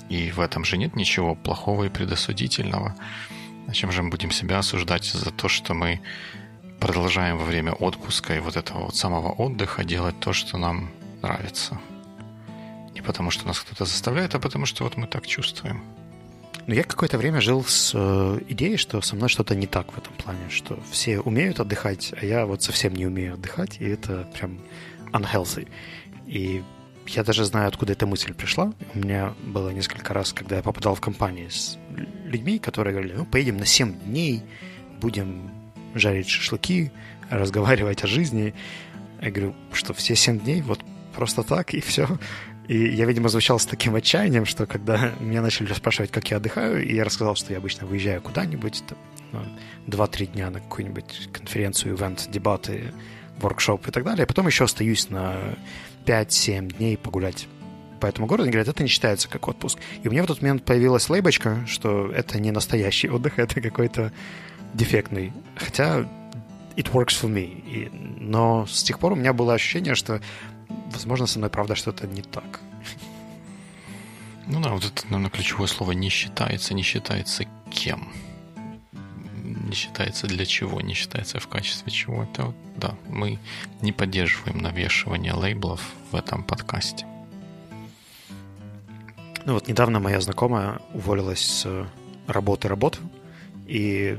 И 0.08 0.30
в 0.30 0.40
этом 0.40 0.64
же 0.64 0.76
нет 0.76 0.96
ничего 0.96 1.34
плохого 1.34 1.84
и 1.84 1.88
предосудительного. 1.88 2.94
Зачем 3.66 3.92
же 3.92 4.02
мы 4.02 4.10
будем 4.10 4.30
себя 4.30 4.58
осуждать 4.58 5.04
за 5.04 5.30
то, 5.30 5.48
что 5.48 5.74
мы 5.74 6.00
продолжаем 6.80 7.38
во 7.38 7.44
время 7.44 7.72
отпуска 7.72 8.34
и 8.36 8.40
вот 8.40 8.56
этого 8.56 8.84
вот 8.84 8.96
самого 8.96 9.30
отдыха 9.32 9.84
делать 9.84 10.18
то, 10.20 10.32
что 10.32 10.58
нам 10.58 10.90
нравится? 11.22 11.80
Не 12.94 13.00
потому, 13.00 13.30
что 13.30 13.46
нас 13.46 13.60
кто-то 13.60 13.84
заставляет, 13.84 14.34
а 14.34 14.38
потому, 14.38 14.66
что 14.66 14.84
вот 14.84 14.96
мы 14.96 15.06
так 15.06 15.26
чувствуем. 15.26 15.82
Но 16.66 16.74
я 16.74 16.84
какое-то 16.84 17.18
время 17.18 17.40
жил 17.40 17.64
с 17.64 17.92
э, 17.94 18.38
идеей, 18.48 18.76
что 18.76 19.00
со 19.00 19.16
мной 19.16 19.28
что-то 19.28 19.54
не 19.54 19.66
так 19.66 19.92
в 19.92 19.98
этом 19.98 20.14
плане, 20.14 20.48
что 20.48 20.78
все 20.90 21.18
умеют 21.20 21.58
отдыхать, 21.58 22.14
а 22.20 22.24
я 22.24 22.46
вот 22.46 22.62
совсем 22.62 22.94
не 22.94 23.06
умею 23.06 23.34
отдыхать, 23.34 23.78
и 23.80 23.84
это 23.84 24.28
прям 24.34 24.60
unhealthy. 25.12 25.68
И 26.26 26.62
я 27.08 27.24
даже 27.24 27.44
знаю, 27.44 27.68
откуда 27.68 27.94
эта 27.94 28.06
мысль 28.06 28.32
пришла. 28.32 28.72
У 28.94 28.98
меня 28.98 29.34
было 29.42 29.70
несколько 29.70 30.14
раз, 30.14 30.32
когда 30.32 30.56
я 30.56 30.62
попадал 30.62 30.94
в 30.94 31.00
компании 31.00 31.48
с 31.48 31.78
людьми, 32.24 32.58
которые 32.58 32.94
говорили, 32.94 33.14
ну, 33.14 33.24
поедем 33.24 33.56
на 33.56 33.66
7 33.66 34.00
дней, 34.00 34.42
будем 35.00 35.50
жарить 35.94 36.28
шашлыки, 36.28 36.92
разговаривать 37.28 38.04
о 38.04 38.06
жизни. 38.06 38.54
Я 39.20 39.30
говорю, 39.30 39.54
что 39.72 39.94
все 39.94 40.14
7 40.14 40.40
дней 40.40 40.62
вот 40.62 40.80
просто 41.14 41.42
так, 41.42 41.74
и 41.74 41.80
все. 41.80 42.08
И 42.68 42.94
я, 42.94 43.06
видимо, 43.06 43.28
звучал 43.28 43.58
с 43.58 43.66
таким 43.66 43.94
отчаянием, 43.94 44.44
что 44.44 44.66
когда 44.66 45.12
меня 45.20 45.42
начали 45.42 45.72
спрашивать, 45.72 46.10
как 46.10 46.30
я 46.30 46.36
отдыхаю, 46.36 46.84
и 46.84 46.94
я 46.94 47.04
рассказал, 47.04 47.34
что 47.34 47.52
я 47.52 47.58
обычно 47.58 47.86
выезжаю 47.86 48.22
куда-нибудь, 48.22 48.84
2-3 49.86 50.26
дня 50.26 50.50
на 50.50 50.60
какую-нибудь 50.60 51.30
конференцию, 51.32 51.96
ивент, 51.96 52.28
дебаты, 52.30 52.92
воркшоп 53.38 53.88
и 53.88 53.90
так 53.90 54.04
далее, 54.04 54.24
а 54.24 54.26
потом 54.26 54.46
еще 54.46 54.64
остаюсь 54.64 55.10
на 55.10 55.56
5-7 56.06 56.76
дней 56.76 56.96
погулять 56.96 57.48
по 58.00 58.06
этому 58.06 58.26
городу, 58.26 58.44
они 58.44 58.52
говорят, 58.52 58.68
это 58.68 58.82
не 58.82 58.88
считается 58.88 59.28
как 59.28 59.46
отпуск. 59.46 59.78
И 60.02 60.08
у 60.08 60.10
меня 60.10 60.24
в 60.24 60.26
тот 60.26 60.42
момент 60.42 60.64
появилась 60.64 61.08
лейбочка, 61.08 61.64
что 61.68 62.10
это 62.10 62.40
не 62.40 62.50
настоящий 62.50 63.08
отдых, 63.08 63.34
это 63.38 63.60
какой-то 63.60 64.12
дефектный. 64.74 65.32
Хотя 65.56 66.00
it 66.76 66.90
works 66.92 67.14
for 67.20 67.32
me. 67.32 67.62
И, 67.66 67.90
но 67.92 68.66
с 68.66 68.82
тех 68.82 68.98
пор 68.98 69.12
у 69.12 69.16
меня 69.16 69.32
было 69.32 69.54
ощущение, 69.54 69.94
что 69.94 70.20
возможно, 70.90 71.26
со 71.26 71.38
мной 71.38 71.50
правда 71.50 71.74
что-то 71.74 72.06
не 72.06 72.22
так. 72.22 72.60
Ну 74.46 74.60
да, 74.60 74.70
вот 74.70 74.84
это, 74.84 75.04
наверное, 75.04 75.30
ключевое 75.30 75.68
слово 75.68 75.92
«не 75.92 76.08
считается». 76.08 76.74
Не 76.74 76.82
считается 76.82 77.44
кем? 77.70 78.12
Не 79.42 79.74
считается 79.74 80.26
для 80.26 80.44
чего? 80.44 80.80
Не 80.80 80.94
считается 80.94 81.38
в 81.38 81.48
качестве 81.48 81.92
чего? 81.92 82.24
Это 82.24 82.52
да, 82.76 82.96
мы 83.08 83.38
не 83.80 83.92
поддерживаем 83.92 84.58
навешивание 84.58 85.32
лейблов 85.32 85.80
в 86.10 86.16
этом 86.16 86.42
подкасте. 86.42 87.06
Ну 89.44 89.54
вот 89.54 89.68
недавно 89.68 90.00
моя 90.00 90.20
знакомая 90.20 90.80
уволилась 90.92 91.40
с 91.40 91.86
работы 92.26 92.68
работы 92.68 92.98
и 93.66 94.18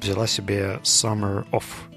взяла 0.00 0.26
себе 0.26 0.80
summer 0.82 1.48
off– 1.50 1.64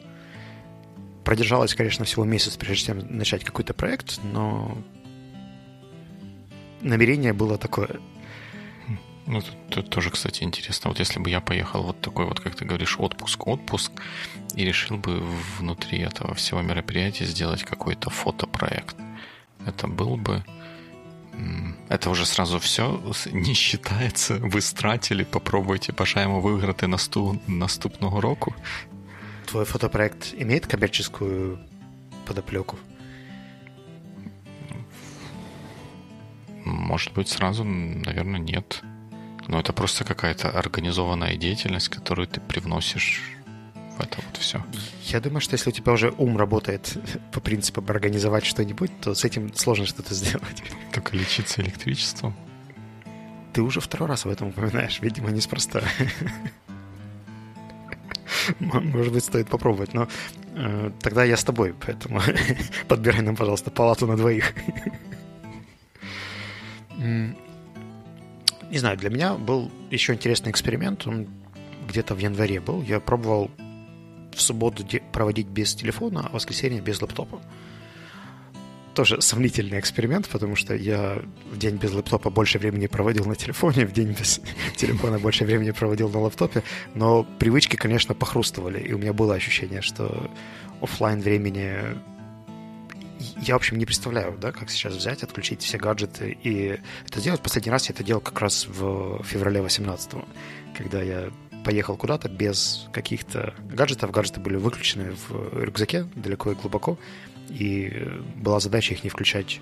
Продержалась, 1.27 1.75
конечно, 1.75 2.05
всего 2.05 2.23
месяц, 2.23 2.55
прежде 2.55 2.85
чем 2.85 3.17
начать 3.17 3.43
какой-то 3.43 3.73
проект, 3.73 4.21
но 4.23 4.77
намерение 6.79 7.33
было 7.33 7.57
такое. 7.57 7.99
Ну, 9.25 9.41
тут, 9.69 9.89
тоже, 9.89 10.09
кстати, 10.09 10.43
интересно. 10.43 10.89
Вот 10.89 10.99
если 10.99 11.19
бы 11.19 11.29
я 11.29 11.41
поехал 11.41 11.83
вот 11.83 11.99
такой 11.99 12.25
вот, 12.25 12.39
как 12.39 12.55
ты 12.55 12.63
говоришь, 12.63 12.95
отпуск, 12.97 13.45
отпуск, 13.45 13.91
и 14.55 14.63
решил 14.63 14.95
бы 14.95 15.21
внутри 15.59 15.99
этого 15.99 16.33
всего 16.33 16.61
мероприятия 16.61 17.25
сделать 17.25 17.63
какой-то 17.63 18.09
фотопроект, 18.09 18.95
это 19.65 19.87
был 19.87 20.15
бы... 20.15 20.45
Это 21.89 22.09
уже 22.09 22.25
сразу 22.25 22.57
все 22.57 23.01
не 23.33 23.53
считается. 23.53 24.35
Вы 24.35 24.61
стратили, 24.61 25.25
попробуйте, 25.25 25.91
бажаємо 25.91 26.41
виграти 26.41 26.87
наступ, 26.87 27.41
наступного 27.47 28.21
року 28.21 28.53
твой 29.47 29.65
фотопроект 29.65 30.33
имеет 30.37 30.67
коммерческую 30.67 31.59
подоплеку? 32.25 32.77
Может 36.63 37.13
быть, 37.13 37.29
сразу, 37.29 37.63
наверное, 37.63 38.39
нет. 38.39 38.81
Но 39.47 39.59
это 39.59 39.71
просто 39.71 40.03
какая-то 40.03 40.49
организованная 40.49 41.37
деятельность, 41.37 41.87
которую 41.87 42.27
ты 42.27 42.41
привносишь 42.41 43.21
в 43.97 44.01
это 44.01 44.19
вот 44.25 44.37
все. 44.37 44.63
Я 45.05 45.21
думаю, 45.21 45.39
что 45.39 45.53
если 45.53 45.69
у 45.69 45.73
тебя 45.73 45.93
уже 45.93 46.13
ум 46.17 46.37
работает 46.37 46.97
по 47.31 47.39
принципу 47.39 47.83
организовать 47.87 48.45
что-нибудь, 48.45 48.91
то 48.99 49.15
с 49.15 49.23
этим 49.23 49.53
сложно 49.55 49.85
что-то 49.85 50.13
сделать. 50.13 50.63
Только 50.93 51.15
лечиться 51.15 51.61
электричеством. 51.61 52.35
Ты 53.53 53.61
уже 53.61 53.79
второй 53.79 54.09
раз 54.09 54.25
об 54.25 54.33
этом 54.33 54.49
упоминаешь, 54.49 54.99
видимо, 54.99 55.31
неспроста. 55.31 55.81
Может 58.59 59.13
быть, 59.13 59.23
стоит 59.23 59.47
попробовать. 59.47 59.93
Но 59.93 60.07
э, 60.55 60.91
тогда 61.01 61.23
я 61.23 61.37
с 61.37 61.43
тобой, 61.43 61.73
поэтому 61.85 62.21
подбирай 62.87 63.21
нам, 63.21 63.35
пожалуйста, 63.35 63.71
палату 63.71 64.07
на 64.07 64.17
двоих. 64.17 64.53
Не 68.69 68.79
знаю, 68.79 68.97
для 68.97 69.09
меня 69.09 69.35
был 69.35 69.71
еще 69.91 70.13
интересный 70.13 70.51
эксперимент. 70.51 71.07
Он 71.07 71.27
где-то 71.87 72.15
в 72.15 72.19
январе 72.19 72.59
был. 72.59 72.81
Я 72.81 72.99
пробовал 72.99 73.49
в 74.33 74.41
субботу 74.41 74.85
проводить 75.11 75.47
без 75.47 75.73
телефона, 75.73 76.27
а 76.27 76.35
воскресенье 76.35 76.81
без 76.81 77.01
лаптопа 77.01 77.41
тоже 78.97 79.21
сомнительный 79.21 79.79
эксперимент, 79.79 80.27
потому 80.27 80.55
что 80.55 80.73
я 80.73 81.21
в 81.51 81.57
день 81.59 81.75
без 81.75 81.93
лэптопа 81.93 82.31
больше 82.31 82.57
времени 82.57 82.87
проводил 82.87 83.25
на 83.25 83.35
телефоне, 83.35 83.85
в 83.85 83.93
день 83.93 84.15
без 84.19 84.41
телефона 84.75 85.19
больше 85.19 85.45
времени 85.45 85.69
проводил 85.69 86.09
на 86.09 86.19
лаптопе, 86.19 86.63
но 86.95 87.23
привычки, 87.37 87.75
конечно, 87.75 88.15
похрустывали, 88.15 88.79
и 88.79 88.93
у 88.93 88.97
меня 88.97 89.13
было 89.13 89.35
ощущение, 89.35 89.83
что 89.83 90.31
офлайн 90.81 91.21
времени 91.21 91.77
я, 93.37 93.53
в 93.53 93.57
общем, 93.57 93.77
не 93.77 93.85
представляю, 93.85 94.35
да, 94.41 94.51
как 94.51 94.71
сейчас 94.71 94.93
взять, 94.93 95.21
отключить 95.21 95.61
все 95.61 95.77
гаджеты 95.77 96.35
и 96.43 96.79
это 97.07 97.19
сделать. 97.19 97.41
Последний 97.41 97.71
раз 97.71 97.89
я 97.89 97.93
это 97.93 98.03
делал 98.03 98.21
как 98.21 98.39
раз 98.41 98.65
в 98.67 99.21
феврале 99.23 99.61
18 99.61 100.13
когда 100.77 101.01
я 101.01 101.31
поехал 101.63 101.97
куда-то 101.97 102.29
без 102.29 102.87
каких-то 102.91 103.53
гаджетов. 103.69 104.11
Гаджеты 104.11 104.39
были 104.39 104.55
выключены 104.55 105.15
в 105.27 105.63
рюкзаке 105.63 106.07
далеко 106.15 106.51
и 106.51 106.55
глубоко 106.55 106.97
и 107.49 108.07
была 108.35 108.59
задача 108.59 108.93
их 108.93 109.03
не 109.03 109.09
включать 109.09 109.61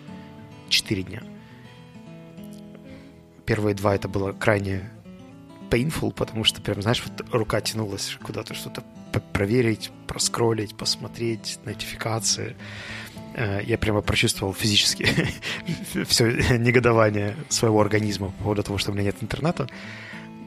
4 0.69 1.03
дня. 1.03 1.23
Первые 3.45 3.75
два 3.75 3.95
это 3.95 4.07
было 4.07 4.31
крайне 4.31 4.89
painful, 5.69 6.11
потому 6.11 6.43
что 6.43 6.61
прям, 6.61 6.81
знаешь, 6.81 7.03
вот 7.05 7.27
рука 7.31 7.61
тянулась 7.61 8.17
куда-то 8.23 8.53
что-то 8.53 8.83
проверить, 9.33 9.91
проскролить, 10.07 10.75
посмотреть, 10.75 11.59
нотификации. 11.63 12.55
Э, 13.35 13.61
я 13.63 13.77
прямо 13.77 14.01
прочувствовал 14.01 14.53
физически 14.53 15.07
все 16.07 16.57
негодование 16.57 17.35
своего 17.49 17.81
организма 17.81 18.27
по 18.27 18.43
поводу 18.43 18.63
того, 18.63 18.77
что 18.77 18.91
у 18.91 18.93
меня 18.93 19.05
нет 19.05 19.17
интернета. 19.21 19.67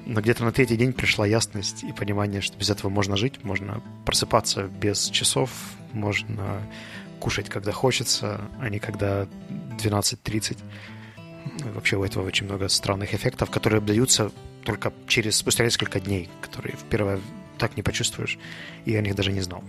Но 0.08 0.22
где-то 0.22 0.42
на 0.42 0.52
третий 0.52 0.78
день 0.78 0.94
пришла 0.94 1.26
ясность 1.26 1.84
и 1.84 1.92
понимание, 1.92 2.40
что 2.40 2.56
без 2.56 2.70
этого 2.70 2.88
можно 2.90 3.14
жить, 3.18 3.44
можно 3.44 3.82
просыпаться 4.06 4.64
без 4.64 5.10
часов, 5.10 5.50
можно 5.92 6.62
кушать, 7.20 7.50
когда 7.50 7.72
хочется, 7.72 8.40
а 8.58 8.70
не 8.70 8.78
когда 8.78 9.24
12.30. 9.78 10.56
Вообще 11.74 11.98
у 11.98 12.04
этого 12.04 12.26
очень 12.26 12.46
много 12.46 12.68
странных 12.68 13.12
эффектов, 13.12 13.50
которые 13.50 13.82
даются 13.82 14.32
только 14.64 14.94
через 15.06 15.36
спустя 15.36 15.64
несколько 15.64 16.00
дней, 16.00 16.30
которые 16.40 16.74
в 16.76 16.84
первое 16.84 17.20
так 17.58 17.76
не 17.76 17.82
почувствуешь, 17.82 18.38
и 18.84 18.94
о 18.96 19.02
них 19.02 19.14
даже 19.14 19.32
не 19.32 19.40
знал. 19.40 19.62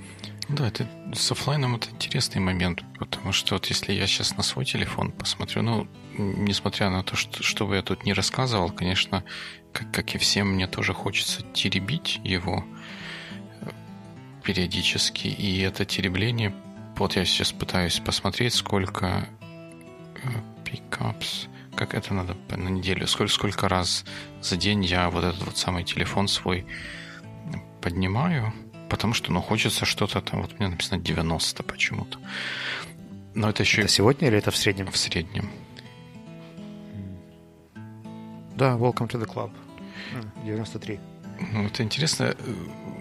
Да, 0.47 0.67
это 0.67 0.87
с 1.13 1.31
офлайном 1.31 1.75
это 1.75 1.89
интересный 1.91 2.41
момент, 2.41 2.83
потому 2.97 3.31
что 3.33 3.55
вот 3.55 3.67
если 3.67 3.93
я 3.93 4.07
сейчас 4.07 4.35
на 4.37 4.43
свой 4.43 4.65
телефон 4.65 5.11
посмотрю, 5.11 5.61
ну, 5.61 5.87
несмотря 6.17 6.89
на 6.89 7.03
то, 7.03 7.15
что, 7.15 7.43
что 7.43 7.67
бы 7.67 7.75
я 7.75 7.81
тут 7.81 8.05
не 8.05 8.13
рассказывал, 8.13 8.71
конечно, 8.71 9.23
как, 9.73 9.91
как 9.91 10.15
и 10.15 10.17
всем, 10.17 10.53
мне 10.53 10.67
тоже 10.67 10.93
хочется 10.93 11.43
теребить 11.53 12.19
его 12.23 12.65
э, 13.61 13.69
периодически, 14.43 15.27
и 15.27 15.59
это 15.59 15.85
теребление 15.85 16.53
вот 16.99 17.15
я 17.15 17.23
сейчас 17.23 17.53
пытаюсь 17.53 17.97
посмотреть, 17.99 18.53
сколько 18.53 19.25
э, 20.21 20.27
pickups, 20.65 21.47
как 21.73 21.93
это 21.93 22.13
надо 22.13 22.35
на 22.49 22.67
неделю. 22.67 23.07
Сколько, 23.07 23.31
сколько 23.31 23.69
раз 23.69 24.03
за 24.41 24.57
день 24.57 24.83
я 24.83 25.09
вот 25.09 25.23
этот 25.23 25.41
вот 25.41 25.57
самый 25.57 25.85
телефон 25.85 26.27
свой 26.27 26.65
поднимаю, 27.81 28.53
потому 28.89 29.13
что, 29.13 29.31
ну, 29.31 29.41
хочется 29.41 29.85
что-то 29.85 30.21
там, 30.21 30.41
вот 30.41 30.53
у 30.53 30.55
меня 30.55 30.69
написано 30.69 30.99
90 30.99 31.63
почему-то. 31.63 32.19
Но 33.35 33.49
это 33.49 33.63
еще... 33.63 33.81
Это 33.81 33.91
сегодня 33.91 34.27
или 34.27 34.37
это 34.37 34.51
в 34.51 34.57
среднем? 34.57 34.87
В 34.91 34.97
среднем. 34.97 35.49
Да, 38.55 38.75
welcome 38.75 39.07
to 39.07 39.19
the 39.19 39.25
club. 39.25 39.51
93. 40.43 40.99
Ну, 41.51 41.65
это 41.65 41.83
интересно, 41.83 42.35
э, 42.37 42.53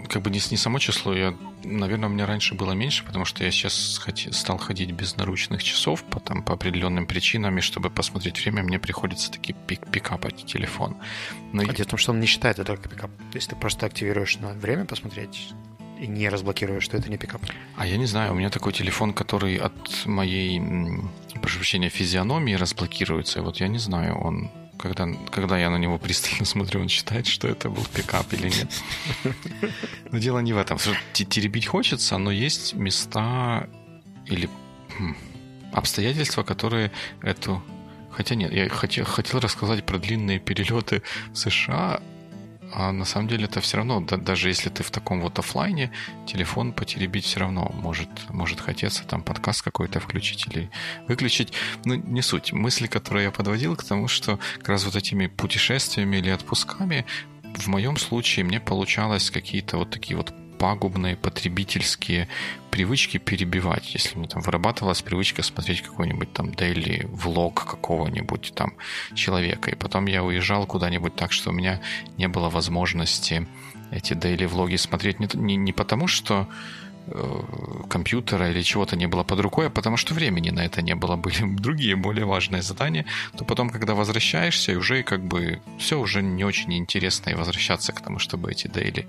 как 0.09 0.23
бы 0.23 0.31
не, 0.31 0.41
не 0.51 0.57
само 0.57 0.79
число, 0.79 1.15
я, 1.15 1.35
наверное, 1.65 2.09
у 2.09 2.13
меня 2.13 2.27
раньше 2.27 2.55
было 2.55 2.73
меньше, 2.73 3.05
потому 3.05 3.25
что 3.25 3.45
я 3.45 3.51
сейчас 3.51 3.99
хоти, 3.99 4.31
стал 4.31 4.59
ходить 4.59 4.93
без 4.93 5.17
наручных 5.17 5.63
часов 5.63 6.05
по, 6.05 6.21
там, 6.21 6.43
по 6.43 6.55
определенным 6.55 7.07
причинам, 7.07 7.59
и 7.59 7.61
чтобы 7.61 7.91
посмотреть 7.91 8.41
время, 8.41 8.63
мне 8.63 8.79
приходится 8.79 9.31
таки 9.31 9.55
пик 9.67 9.91
пикапать 9.91 10.45
телефон. 10.47 10.97
Но... 11.53 11.63
А 11.63 11.67
дело 11.67 11.87
в 11.87 11.91
том, 11.91 11.99
что 11.99 12.13
он 12.13 12.21
не 12.21 12.27
считает 12.27 12.59
это 12.59 12.77
как 12.77 12.91
пикап. 12.91 13.11
Если 13.35 13.51
ты 13.51 13.57
просто 13.57 13.87
активируешь 13.87 14.39
на 14.39 14.53
время 14.53 14.85
посмотреть, 14.85 15.53
и 16.01 16.07
не 16.07 16.29
разблокируешь, 16.29 16.85
что 16.85 16.97
это 16.97 17.11
не 17.11 17.17
пикап. 17.17 17.43
А 17.77 17.87
я 17.87 17.97
не 17.97 18.07
знаю, 18.07 18.33
у 18.33 18.35
меня 18.37 18.51
такой 18.51 18.73
телефон, 18.73 19.13
который 19.13 19.57
от 19.57 20.07
моей, 20.07 20.61
прошу 21.41 21.59
прощения, 21.59 21.89
физиономии 21.89 22.55
разблокируется. 22.55 23.41
И 23.41 23.43
вот 23.43 23.57
я 23.57 23.69
не 23.69 23.79
знаю, 23.79 24.17
он 24.17 24.51
когда, 24.79 25.09
когда 25.31 25.59
я 25.59 25.71
на 25.71 25.77
него 25.77 25.99
пристально 25.99 26.45
смотрю, 26.47 26.81
он 26.81 26.89
считает, 26.89 27.27
что 27.27 27.49
это 27.49 27.69
был 27.69 27.85
пикап 27.95 28.33
или 28.33 28.49
нет. 28.49 28.71
Но 30.13 30.19
дело 30.19 30.39
не 30.39 30.53
в 30.53 30.59
этом. 30.59 30.79
Теребить 31.13 31.67
хочется, 31.67 32.19
но 32.19 32.31
есть 32.31 32.75
места 32.75 33.69
или 34.27 34.49
хм, 34.99 35.17
обстоятельства, 35.73 36.43
которые 36.43 36.91
эту... 37.23 37.63
Хотя 38.11 38.35
нет, 38.35 38.53
я 38.53 38.69
хотел, 38.69 39.05
хотел 39.05 39.41
рассказать 39.41 39.85
про 39.85 39.99
длинные 39.99 40.39
перелеты 40.39 41.03
в 41.33 41.37
США, 41.37 42.01
а 42.73 42.93
на 42.93 43.05
самом 43.05 43.29
деле 43.29 43.45
это 43.45 43.61
все 43.61 43.79
равно, 43.79 44.01
да, 44.01 44.17
даже 44.17 44.49
если 44.49 44.69
ты 44.69 44.83
в 44.83 44.91
таком 44.91 45.21
вот 45.21 45.39
офлайне, 45.39 45.91
телефон 46.27 46.73
потеребить 46.73 47.25
все 47.25 47.41
равно 47.41 47.71
может, 47.75 48.09
может 48.29 48.61
хотеться 48.61 49.05
там 49.05 49.23
подкаст 49.23 49.63
какой-то 49.63 50.01
включить 50.01 50.47
или 50.49 50.71
выключить. 51.07 51.53
Ну, 51.85 51.95
не 51.95 52.23
суть. 52.23 52.53
Мысли, 52.53 52.87
которые 52.87 53.25
я 53.25 53.31
подводил 53.31 53.77
к 53.77 53.85
тому, 53.85 54.09
что 54.09 54.39
как 54.59 54.69
раз 54.69 54.85
вот 54.85 54.97
этими 54.97 55.27
путешествиями 55.27 56.17
или 56.19 56.31
отпусками 56.31 57.07
в 57.55 57.67
моем 57.69 57.97
случае 57.97 58.45
мне 58.45 58.61
получалось 58.61 59.31
какие-то 59.31 59.79
вот 59.79 59.91
такие 59.91 60.17
вот 60.17 60.33
пагубные 60.59 61.17
потребительские 61.17 62.29
привычки 62.71 63.19
перебивать. 63.19 63.95
Если 63.95 64.19
мне 64.19 64.29
там 64.29 64.43
вырабатывалась 64.43 65.03
привычка 65.03 65.43
смотреть 65.43 65.83
какой-нибудь 65.83 66.33
там 66.33 66.55
дейли 66.55 67.07
влог 67.11 67.65
какого-нибудь 67.65 68.53
там 68.55 68.73
человека, 69.15 69.71
и 69.71 69.75
потом 69.75 70.07
я 70.07 70.23
уезжал 70.23 70.67
куда-нибудь 70.67 71.15
так, 71.15 71.33
что 71.33 71.51
у 71.51 71.53
меня 71.53 71.81
не 72.17 72.29
было 72.29 72.51
возможности 72.51 73.47
эти 73.91 74.15
дейли 74.15 74.45
влоги 74.45 74.77
смотреть 74.77 75.19
не, 75.21 75.29
не, 75.35 75.57
не 75.57 75.73
потому, 75.73 76.07
что 76.09 76.49
компьютера 77.89 78.51
или 78.51 78.63
чего-то 78.63 78.97
не 78.97 79.07
было 79.07 79.25
под 79.25 79.41
рукой, 79.41 79.67
а 79.67 79.71
потому 79.71 79.97
что 79.97 80.15
времени 80.15 80.51
на 80.51 80.65
это 80.65 80.83
не 80.83 80.95
было, 80.95 81.17
были 81.25 81.57
другие 81.57 81.97
более 81.97 82.25
важные 82.25 82.63
задания, 82.63 83.05
то 83.37 83.45
потом, 83.45 83.71
когда 83.71 83.95
возвращаешься, 83.95 84.77
уже 84.77 85.03
как 85.03 85.25
бы 85.25 85.61
все 85.79 85.99
уже 85.99 86.23
не 86.23 86.45
очень 86.45 86.75
интересно 86.75 87.31
и 87.31 87.35
возвращаться 87.35 87.93
к 87.93 88.01
тому, 88.01 88.19
чтобы 88.19 88.51
эти 88.51 88.69
дейли 88.69 89.07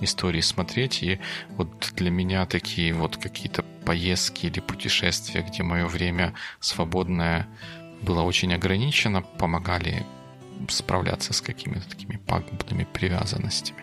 истории 0.00 0.40
смотреть. 0.40 1.02
И 1.02 1.18
вот 1.50 1.92
для 1.96 2.10
меня 2.10 2.46
такие 2.46 2.92
вот 2.94 3.16
какие-то 3.16 3.64
поездки 3.84 4.46
или 4.46 4.60
путешествия, 4.60 5.42
где 5.42 5.62
мое 5.62 5.86
время 5.86 6.34
свободное 6.60 7.46
было 8.02 8.22
очень 8.22 8.52
ограничено, 8.54 9.22
помогали 9.22 10.04
справляться 10.68 11.32
с 11.32 11.40
какими-то 11.40 11.88
такими 11.88 12.16
пагубными 12.16 12.84
привязанностями. 12.84 13.81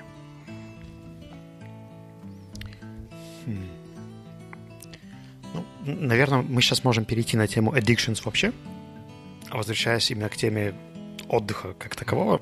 Ну, 5.53 5.65
наверное, 5.85 6.41
мы 6.41 6.61
сейчас 6.61 6.83
можем 6.83 7.05
перейти 7.05 7.37
на 7.37 7.47
тему 7.47 7.75
addictions 7.75 8.21
вообще. 8.23 8.51
Возвращаясь 9.51 10.11
именно 10.11 10.29
к 10.29 10.37
теме 10.37 10.75
отдыха 11.27 11.73
как 11.73 11.95
такового, 11.95 12.41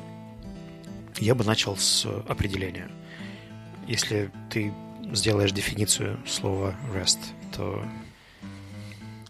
я 1.18 1.36
бы 1.36 1.44
начал 1.44 1.78
с 1.78 2.06
определения. 2.28 2.90
Если 3.88 4.30
ты 4.50 4.74
сделаешь 5.14 5.52
дефиницию 5.52 6.20
слова 6.28 6.76
rest, 6.94 7.20
то 7.56 7.84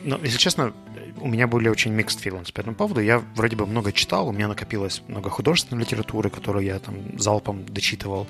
Но, 0.00 0.16
если 0.22 0.38
честно, 0.38 0.72
у 1.20 1.28
меня 1.28 1.46
были 1.46 1.68
очень 1.68 1.92
mixed 1.92 2.22
feelings 2.22 2.52
по 2.52 2.60
этому 2.60 2.76
поводу. 2.76 3.00
Я 3.00 3.18
вроде 3.34 3.56
бы 3.56 3.66
много 3.66 3.92
читал, 3.92 4.28
у 4.28 4.32
меня 4.32 4.48
накопилось 4.48 5.02
много 5.08 5.28
художественной 5.28 5.82
литературы, 5.82 6.30
которую 6.30 6.64
я 6.64 6.78
там 6.78 7.18
залпом 7.18 7.66
дочитывал. 7.66 8.26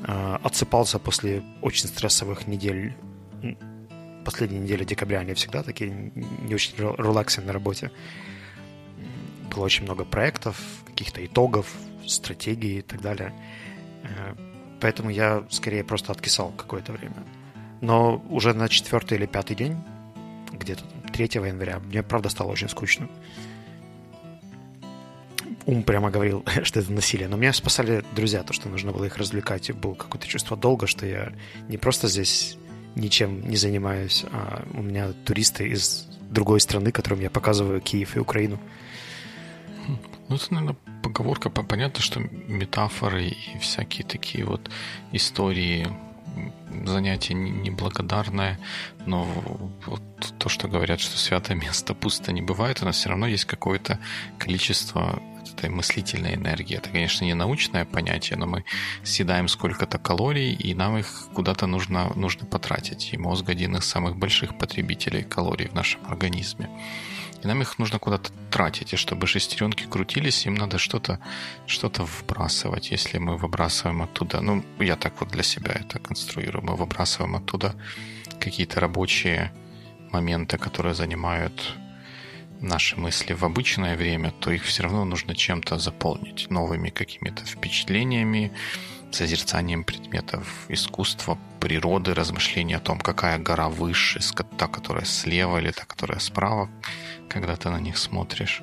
Э, 0.00 0.38
отсыпался 0.42 0.98
после 0.98 1.42
очень 1.62 1.88
стрессовых 1.88 2.46
недель. 2.46 2.94
Последние 4.26 4.60
недели 4.60 4.82
декабря, 4.82 5.20
они 5.20 5.34
всегда 5.34 5.62
такие 5.62 6.10
не 6.16 6.52
очень 6.52 6.76
релаксные 6.76 7.46
на 7.46 7.52
работе. 7.52 7.92
Было 9.54 9.64
очень 9.64 9.84
много 9.84 10.04
проектов, 10.04 10.60
каких-то 10.84 11.24
итогов, 11.24 11.72
стратегий 12.08 12.78
и 12.78 12.82
так 12.82 13.00
далее. 13.00 13.32
Э, 14.02 14.34
поэтому 14.80 15.10
я 15.10 15.44
скорее 15.48 15.84
просто 15.84 16.10
откисал 16.10 16.50
какое-то 16.50 16.90
время. 16.90 17.22
Но 17.80 18.16
уже 18.28 18.52
на 18.52 18.68
четвертый 18.68 19.16
или 19.16 19.26
пятый 19.26 19.54
день 19.54 19.76
где-то 20.52 20.82
3 21.12 21.30
января. 21.46 21.78
Мне, 21.78 22.02
правда, 22.02 22.28
стало 22.28 22.50
очень 22.50 22.68
скучно. 22.68 23.08
ум 25.66 25.84
прямо 25.84 26.10
говорил, 26.10 26.44
что 26.64 26.80
это 26.80 26.92
насилие. 26.92 27.28
Но 27.28 27.36
меня 27.36 27.52
спасали 27.52 28.02
друзья, 28.16 28.42
то, 28.42 28.52
что 28.52 28.68
нужно 28.68 28.90
было 28.90 29.04
их 29.04 29.18
развлекать. 29.18 29.70
И 29.70 29.72
было 29.72 29.94
какое-то 29.94 30.26
чувство 30.26 30.56
долга, 30.56 30.88
что 30.88 31.06
я 31.06 31.32
не 31.68 31.76
просто 31.76 32.08
здесь 32.08 32.58
ничем 32.96 33.48
не 33.48 33.56
занимаюсь, 33.56 34.24
а 34.32 34.64
у 34.74 34.82
меня 34.82 35.12
туристы 35.24 35.68
из 35.68 36.08
другой 36.30 36.60
страны, 36.60 36.90
которым 36.90 37.20
я 37.20 37.30
показываю 37.30 37.80
Киев 37.80 38.16
и 38.16 38.20
Украину. 38.20 38.58
Ну, 40.28 40.34
это, 40.34 40.52
наверное, 40.52 40.76
поговорка. 41.02 41.50
Понятно, 41.50 42.00
что 42.02 42.18
метафоры 42.20 43.28
и 43.28 43.58
всякие 43.60 44.04
такие 44.04 44.44
вот 44.44 44.70
истории 45.12 45.86
занятие 46.84 47.34
неблагодарное, 47.34 48.58
но 49.06 49.24
вот 49.86 50.02
то, 50.38 50.48
что 50.48 50.68
говорят, 50.68 51.00
что 51.00 51.18
святое 51.18 51.56
место 51.56 51.94
пусто 51.94 52.32
не 52.32 52.42
бывает, 52.42 52.82
у 52.82 52.84
нас 52.84 52.96
все 52.96 53.08
равно 53.08 53.26
есть 53.26 53.44
какое-то 53.44 53.98
количество 54.38 55.22
этой 55.56 55.70
мыслительной 55.70 56.34
энергии. 56.34 56.76
Это, 56.76 56.90
конечно, 56.90 57.24
не 57.24 57.34
научное 57.34 57.84
понятие, 57.84 58.38
но 58.38 58.46
мы 58.46 58.64
съедаем 59.04 59.48
сколько-то 59.48 59.98
калорий, 59.98 60.52
и 60.52 60.74
нам 60.74 60.98
их 60.98 61.28
куда-то 61.34 61.66
нужно, 61.66 62.12
нужно 62.14 62.46
потратить. 62.46 63.10
И 63.12 63.18
мозг 63.18 63.48
один 63.48 63.76
из 63.76 63.84
самых 63.84 64.16
больших 64.16 64.58
потребителей 64.58 65.22
калорий 65.22 65.68
в 65.68 65.74
нашем 65.74 66.00
организме. 66.06 66.68
И 67.46 67.48
нам 67.48 67.62
их 67.62 67.78
нужно 67.78 68.00
куда-то 68.00 68.32
тратить. 68.50 68.92
И 68.92 68.96
чтобы 68.96 69.28
шестеренки 69.28 69.84
крутились, 69.84 70.46
им 70.46 70.56
надо 70.56 70.78
что-то 70.78 71.20
что 71.66 71.88
вбрасывать. 71.88 72.90
Если 72.90 73.18
мы 73.18 73.36
выбрасываем 73.36 74.02
оттуда, 74.02 74.40
ну, 74.40 74.64
я 74.80 74.96
так 74.96 75.20
вот 75.20 75.28
для 75.28 75.44
себя 75.44 75.72
это 75.72 76.00
конструирую, 76.00 76.64
мы 76.64 76.74
выбрасываем 76.74 77.36
оттуда 77.36 77.76
какие-то 78.40 78.80
рабочие 78.80 79.52
моменты, 80.10 80.58
которые 80.58 80.94
занимают 80.94 81.76
наши 82.60 82.96
мысли 82.96 83.32
в 83.32 83.44
обычное 83.44 83.96
время, 83.96 84.32
то 84.40 84.50
их 84.50 84.64
все 84.64 84.82
равно 84.82 85.04
нужно 85.04 85.36
чем-то 85.36 85.78
заполнить, 85.78 86.50
новыми 86.50 86.90
какими-то 86.90 87.44
впечатлениями, 87.44 88.50
созерцанием 89.12 89.84
предметов 89.84 90.66
искусства, 90.68 91.38
природы, 91.60 92.12
размышления 92.12 92.78
о 92.78 92.80
том, 92.80 92.98
какая 92.98 93.38
гора 93.38 93.68
выше, 93.68 94.18
та, 94.58 94.66
которая 94.66 95.04
слева 95.04 95.58
или 95.58 95.70
та, 95.70 95.84
которая 95.84 96.18
справа, 96.18 96.68
когда 97.28 97.56
ты 97.56 97.68
на 97.70 97.80
них 97.80 97.98
смотришь, 97.98 98.62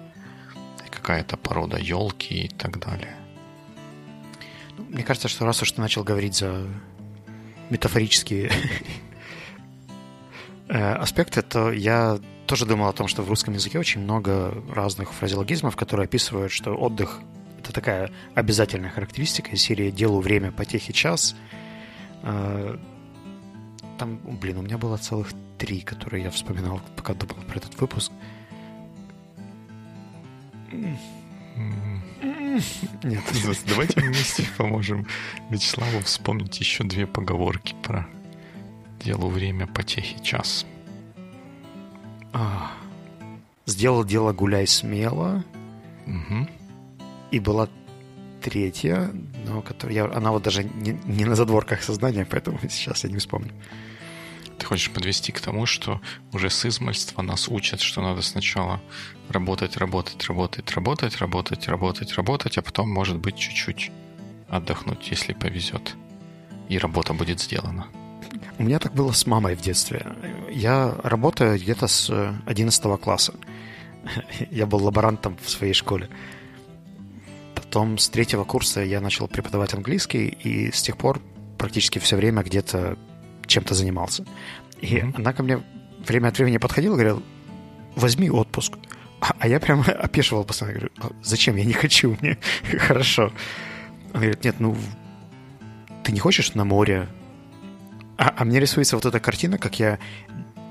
какая-то 1.04 1.38
порода 1.38 1.78
елки 1.78 2.46
и 2.46 2.48
так 2.48 2.80
далее. 2.80 3.16
Ну, 4.78 4.86
мне 4.90 5.04
кажется, 5.04 5.28
что 5.28 5.46
раз 5.46 5.62
уж 5.62 5.72
ты 5.72 5.82
начал 5.82 6.04
говорить 6.04 6.36
за 6.36 6.66
метафорические 7.70 8.52
э, 10.70 10.94
аспекты, 10.94 11.42
то 11.42 11.72
я 11.72 12.20
тоже 12.48 12.66
думал 12.66 12.88
о 12.88 12.94
том, 12.94 13.08
что 13.08 13.22
в 13.22 13.30
русском 13.30 13.54
языке 13.54 13.80
очень 13.80 14.02
много 14.02 14.54
разных 14.72 15.14
фразеологизмов, 15.14 15.76
которые 15.76 16.06
описывают, 16.06 16.52
что 16.52 16.74
отдых— 16.76 17.20
это 17.60 17.74
такая 17.74 18.12
обязательная 18.36 18.90
характеристика 18.90 19.52
из 19.52 19.62
серии 19.62 19.92
«делу 19.92 20.22
время, 20.22 20.52
потехи 20.52 20.94
час». 20.94 21.36
Э, 22.22 22.78
там, 23.98 24.20
блин, 24.24 24.58
у 24.58 24.62
меня 24.62 24.78
было 24.78 24.98
целых 24.98 25.34
три, 25.58 25.82
которые 25.82 26.24
я 26.24 26.32
вспоминал, 26.32 26.82
пока 26.96 27.14
думал 27.14 27.44
про 27.48 27.58
этот 27.58 27.80
выпуск. 27.80 28.12
Нет. 33.04 33.24
Давайте 33.68 34.02
вместе 34.02 34.44
поможем 34.58 35.06
Вячеславу 35.50 36.00
вспомнить 36.02 36.60
еще 36.60 36.84
две 36.84 37.06
поговорки 37.06 37.76
про 37.84 38.08
делу 39.00 39.30
время, 39.30 39.68
потехи 39.68 40.22
час. 40.24 40.66
А, 42.32 42.72
сделал 43.66 44.04
дело 44.04 44.34
гуляй 44.34 44.68
смело. 44.68 45.44
Угу. 46.08 46.48
И 47.32 47.40
была 47.40 47.70
третья, 48.42 49.12
но 49.46 49.62
которая, 49.62 49.96
я, 49.96 50.06
она 50.06 50.32
вот 50.32 50.44
даже 50.44 50.64
не, 50.64 51.00
не 51.06 51.26
на 51.26 51.36
задворках 51.36 51.84
сознания, 51.84 52.26
поэтому 52.30 52.60
сейчас 52.70 53.04
я 53.04 53.10
не 53.10 53.18
вспомню. 53.18 53.52
Ты 54.64 54.70
хочешь 54.70 54.92
подвести 54.92 55.34
к 55.34 55.42
тому, 55.42 55.66
что 55.66 56.00
уже 56.32 56.50
с 56.50 56.66
измальства 56.66 57.22
нас 57.22 57.50
учат, 57.50 57.82
что 57.82 58.02
надо 58.02 58.22
сначала 58.22 58.80
работать, 59.28 59.76
работать, 59.76 60.26
работать, 60.26 60.72
работать, 60.72 61.18
работать, 61.18 61.68
работать, 61.68 62.14
работать, 62.16 62.58
а 62.58 62.62
потом, 62.62 62.90
может 62.90 63.18
быть, 63.18 63.36
чуть-чуть 63.36 63.92
отдохнуть, 64.48 65.06
если 65.12 65.34
повезет. 65.34 65.96
И 66.70 66.78
работа 66.78 67.14
будет 67.14 67.42
сделана. 67.42 67.88
У 68.58 68.64
меня 68.64 68.80
так 68.80 68.94
было 68.94 69.12
с 69.12 69.28
мамой 69.28 69.56
в 69.58 69.62
детстве. 69.62 70.16
Я 70.50 70.96
работаю 71.04 71.60
где-то 71.60 71.88
с 71.88 72.10
11 72.46 73.02
класса. 73.02 73.34
Я 74.50 74.66
был 74.66 74.82
лаборантом 74.82 75.38
в 75.44 75.50
своей 75.50 75.74
школе. 75.74 76.08
Потом 77.54 77.98
с 77.98 78.08
третьего 78.08 78.46
курса 78.46 78.80
я 78.80 79.02
начал 79.02 79.28
преподавать 79.28 79.74
английский, 79.74 80.28
и 80.28 80.72
с 80.72 80.82
тех 80.82 80.96
пор 80.96 81.22
практически 81.58 82.00
все 82.00 82.16
время 82.16 82.44
где-то 82.44 82.98
чем-то 83.54 83.74
занимался. 83.76 84.26
И 84.82 84.96
mm-hmm. 84.96 85.14
она 85.16 85.34
ко 85.34 85.44
мне 85.44 85.62
время 86.06 86.28
от 86.28 86.38
времени 86.38 86.58
подходила 86.58 86.96
и 86.96 86.98
говорила, 86.98 87.24
возьми 87.96 88.30
отпуск. 88.30 88.78
А, 89.22 89.36
а 89.40 89.48
я 89.48 89.60
прямо 89.60 89.84
опешивал 90.04 90.44
постоянно. 90.44 90.80
Говорю, 90.80 90.94
«А 91.02 91.12
зачем? 91.24 91.56
Я 91.56 91.66
не 91.66 91.74
хочу, 91.74 92.18
мне 92.22 92.38
хорошо. 92.80 93.32
Она 94.12 94.22
говорит, 94.22 94.44
нет, 94.44 94.56
ну, 94.60 94.76
ты 96.04 96.12
не 96.12 96.20
хочешь 96.20 96.54
на 96.56 96.66
море? 96.66 97.08
А, 98.18 98.34
а 98.38 98.46
мне 98.46 98.60
рисуется 98.60 98.96
вот 98.96 99.06
эта 99.06 99.20
картина, 99.20 99.58
как 99.58 99.80
я 99.80 100.00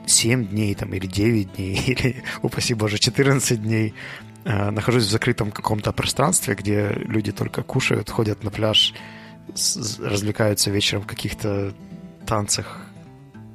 7 0.06 0.46
дней 0.48 0.74
там, 0.74 0.92
или 0.92 1.06
9 1.06 1.54
дней, 1.54 1.76
или, 1.86 2.22
упаси 2.42 2.74
боже, 2.74 2.98
14 2.98 3.62
дней 3.62 3.94
э, 4.44 4.70
нахожусь 4.70 5.04
в 5.04 5.10
закрытом 5.10 5.50
каком-то 5.50 5.92
пространстве, 5.92 6.54
где 6.54 6.88
люди 6.88 7.32
только 7.32 7.62
кушают, 7.62 8.10
ходят 8.10 8.44
на 8.44 8.50
пляж, 8.50 8.94
с, 9.54 9.98
развлекаются 9.98 10.70
вечером 10.70 11.02
в 11.02 11.06
каких-то 11.06 11.72
танцах, 12.26 12.80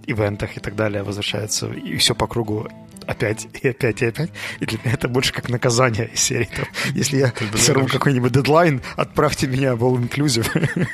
ивентах 0.06 0.58
и 0.58 0.60
так 0.60 0.76
далее, 0.76 1.04
возвращаются, 1.04 1.68
и 1.68 1.98
все 1.98 2.16
по 2.16 2.28
кругу 2.28 2.68
опять 3.08 3.48
и 3.64 3.70
опять 3.70 4.02
и 4.02 4.06
опять. 4.06 4.32
И 4.60 4.66
для 4.66 4.78
меня 4.80 4.94
это 4.94 5.08
больше 5.08 5.34
как 5.34 5.50
наказание 5.50 6.10
из 6.14 6.20
серии. 6.20 6.50
Там, 6.56 6.66
если 6.94 7.18
я 7.18 7.34
сорву 7.56 7.88
какой-нибудь 7.88 8.32
дедлайн, 8.32 8.82
отправьте 8.96 9.48
меня 9.48 9.76
в 9.76 9.84
All 9.84 9.98
Inclusive. 9.98 10.88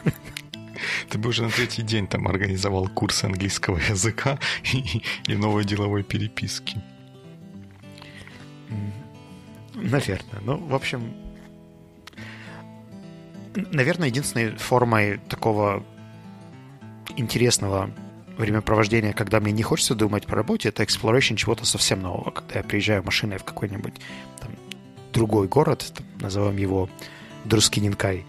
Ты 1.10 1.18
бы 1.18 1.30
уже 1.30 1.44
на 1.44 1.50
третий 1.50 1.82
день 1.82 2.08
там 2.08 2.28
организовал 2.28 2.88
курс 2.88 3.24
английского 3.24 3.78
языка 3.90 4.40
и, 4.74 5.04
и 5.28 5.36
новой 5.36 5.66
деловой 5.66 6.04
переписки. 6.04 6.82
Наверное. 9.76 10.42
Ну, 10.42 10.58
в 10.58 10.76
общем, 10.76 11.14
наверное, 13.56 14.08
единственной 14.08 14.56
формой 14.56 15.20
такого 15.30 15.84
интересного 17.16 17.90
времяпровождения, 18.38 19.14
когда 19.14 19.40
мне 19.40 19.52
не 19.52 19.64
хочется 19.64 19.96
думать 19.96 20.26
по 20.26 20.36
работе, 20.36 20.70
это 20.70 20.84
exploration 20.84 21.36
чего-то 21.36 21.66
совсем 21.66 22.02
нового. 22.02 22.32
Когда 22.32 22.60
я 22.60 22.64
приезжаю 22.64 23.04
машиной 23.04 23.38
в 23.38 23.44
какой-нибудь 23.44 23.94
там, 24.40 24.52
другой 25.14 25.48
город, 25.48 25.92
там, 25.96 26.06
назовем 26.20 26.58
его 26.58 26.90
Друскининкай, 27.46 28.26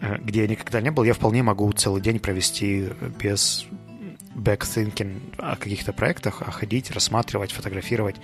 э, 0.00 0.18
где 0.18 0.42
я 0.42 0.48
никогда 0.48 0.80
не 0.80 0.90
был, 0.90 1.04
я 1.04 1.14
вполне 1.14 1.42
могу 1.42 1.70
целый 1.72 2.00
день 2.00 2.18
провести 2.18 2.88
без 3.18 3.66
backthinking 4.34 5.20
о 5.38 5.56
каких-то 5.56 5.92
проектах, 5.92 6.42
а 6.46 6.50
ходить, 6.50 6.90
рассматривать, 6.90 7.52
фотографировать. 7.52 8.16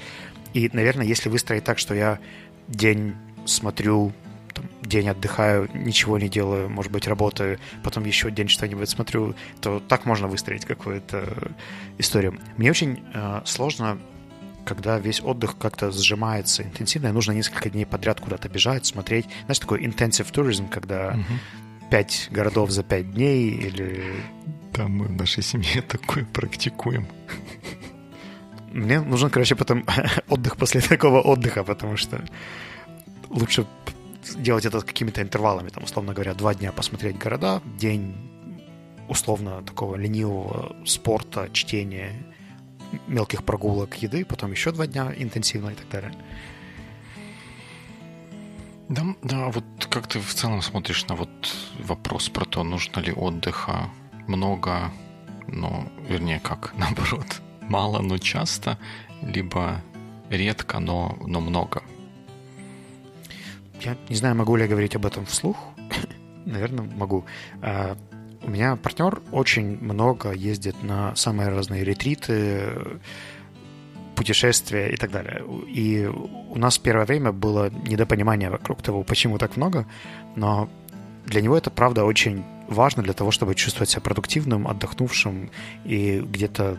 И, 0.55 0.71
наверное, 0.73 1.07
если 1.07 1.29
выстроить 1.29 1.65
так, 1.65 1.79
что 1.79 1.95
я 1.95 2.19
день 2.69 3.15
смотрю 3.45 4.13
там, 4.55 4.65
день 4.83 5.09
отдыхаю, 5.09 5.69
ничего 5.75 6.19
не 6.19 6.29
делаю, 6.29 6.69
может 6.69 6.93
быть, 6.93 7.07
работаю, 7.07 7.59
потом 7.83 8.05
еще 8.05 8.31
день 8.31 8.49
что-нибудь 8.49 8.89
смотрю, 8.89 9.35
то 9.61 9.81
так 9.81 10.07
можно 10.07 10.29
выстроить 10.29 10.65
какую-то 10.65 11.53
историю. 11.99 12.39
Мне 12.57 12.71
очень 12.71 13.03
э, 13.15 13.43
сложно 13.45 13.99
когда 14.69 14.99
весь 14.99 15.23
отдых 15.23 15.57
как-то 15.57 15.91
сжимается 15.91 16.63
интенсивно, 16.63 17.09
и 17.09 17.13
нужно 17.13 17.33
несколько 17.33 17.71
дней 17.71 17.87
подряд 17.87 18.21
куда-то 18.21 18.51
бежать, 18.51 18.85
смотреть. 18.85 19.25
Знаешь, 19.47 19.59
такой 19.61 19.83
intensive 19.83 20.31
tourism, 20.31 20.69
когда 20.69 21.15
угу. 21.15 21.89
пять 21.91 22.29
городов 22.31 22.71
за 22.71 22.83
пять 22.83 23.11
дней 23.13 23.49
или... 23.49 24.05
Да, 24.75 24.87
мы 24.87 25.07
в 25.07 25.13
нашей 25.13 25.43
семье 25.43 25.81
такое 25.89 26.27
практикуем. 26.27 27.07
Мне 28.71 29.01
нужен, 29.01 29.31
короче, 29.31 29.57
потом 29.57 29.87
отдых 30.29 30.59
после 30.59 30.83
такого 30.83 31.23
отдыха, 31.23 31.65
потому 31.65 31.97
что 31.97 32.23
лучше 33.31 33.67
делать 34.37 34.67
это 34.67 34.81
какими-то 34.81 35.23
интервалами, 35.23 35.71
там, 35.71 35.85
условно 35.85 36.13
говоря, 36.13 36.35
два 36.35 36.55
дня 36.55 36.73
посмотреть 36.73 37.19
города, 37.19 37.63
день 37.79 38.15
условно 39.09 39.63
такого 39.63 39.97
ленивого 39.97 40.77
спорта, 40.85 41.49
чтения, 41.53 42.13
мелких 43.07 43.43
прогулок, 43.45 43.95
еды, 44.03 44.25
потом 44.25 44.53
еще 44.53 44.73
два 44.73 44.87
дня 44.87 45.13
интенсивно 45.17 45.71
и 45.71 45.75
так 45.75 45.89
далее. 45.89 46.13
Да, 48.89 49.03
да, 49.23 49.49
вот 49.49 49.65
как 49.91 50.07
ты 50.07 50.19
в 50.19 50.35
целом 50.35 50.63
смотришь 50.63 51.07
на 51.09 51.15
вот 51.15 51.29
вопрос 51.79 52.29
про 52.31 52.45
то, 52.47 52.65
нужно 52.65 53.01
ли 53.01 53.13
отдыха 53.13 53.91
много, 54.27 54.91
но, 55.47 55.89
вернее, 56.09 56.41
как, 56.41 56.75
наоборот, 56.79 57.43
мало, 57.63 58.01
но 58.01 58.19
часто, 58.19 58.79
либо 59.23 59.83
редко, 60.31 60.79
но, 60.79 61.19
но 61.27 61.41
много? 61.41 61.83
Я 63.81 63.97
не 64.09 64.17
знаю, 64.17 64.35
могу 64.35 64.57
ли 64.57 64.63
я 64.63 64.69
говорить 64.69 64.97
об 64.97 65.07
этом 65.07 65.27
вслух. 65.27 65.57
Наверное, 66.45 66.85
могу. 66.97 67.25
А, 67.63 67.97
у 68.43 68.51
меня 68.51 68.77
партнер 68.77 69.21
очень 69.33 69.79
много 69.81 70.33
ездит 70.33 70.83
на 70.83 71.15
самые 71.17 71.49
разные 71.49 71.85
ретриты, 71.85 72.73
путешествия 74.19 74.89
и 74.89 74.97
так 74.97 75.13
далее. 75.13 75.45
И 75.69 76.07
у 76.07 76.59
нас 76.59 76.77
первое 76.79 77.07
время 77.07 77.31
было 77.33 77.71
недопонимание 77.71 78.51
вокруг 78.51 78.83
того, 78.83 79.05
почему 79.05 79.39
так 79.39 79.57
много, 79.57 79.87
но 80.35 80.69
для 81.27 81.41
него 81.41 81.57
это, 81.57 81.71
правда, 81.71 82.05
очень 82.05 82.45
важно 82.69 83.03
для 83.03 83.13
того, 83.13 83.31
чтобы 83.31 83.55
чувствовать 83.55 83.91
себя 83.91 84.03
продуктивным, 84.03 84.67
отдохнувшим 84.67 85.51
и 85.85 86.21
где-то, 86.21 86.79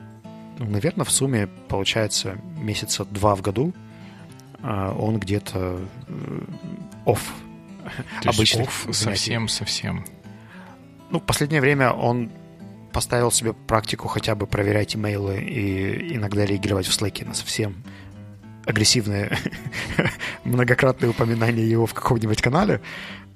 ну, 0.57 0.65
наверное, 0.65 1.05
в 1.05 1.11
сумме 1.11 1.47
получается 1.69 2.37
месяца 2.57 3.05
два 3.05 3.35
в 3.35 3.41
году 3.41 3.73
он 4.63 5.19
где-то 5.19 5.79
офф. 7.05 7.33
Обычно. 8.25 8.65
Совсем-совсем. 8.91 10.05
Ну, 11.09 11.19
в 11.19 11.23
последнее 11.23 11.61
время 11.61 11.91
он 11.91 12.31
поставил 12.91 13.31
себе 13.31 13.53
практику 13.53 14.07
хотя 14.07 14.35
бы 14.35 14.47
проверять 14.47 14.95
имейлы 14.95 15.39
и 15.39 16.15
иногда 16.15 16.45
реагировать 16.45 16.87
в 16.87 17.01
Slack 17.01 17.25
на 17.25 17.33
совсем 17.33 17.83
агрессивные 18.65 19.35
многократные 20.43 21.09
упоминания 21.09 21.65
его 21.65 21.85
в 21.85 21.93
каком-нибудь 21.93 22.41
канале. 22.41 22.81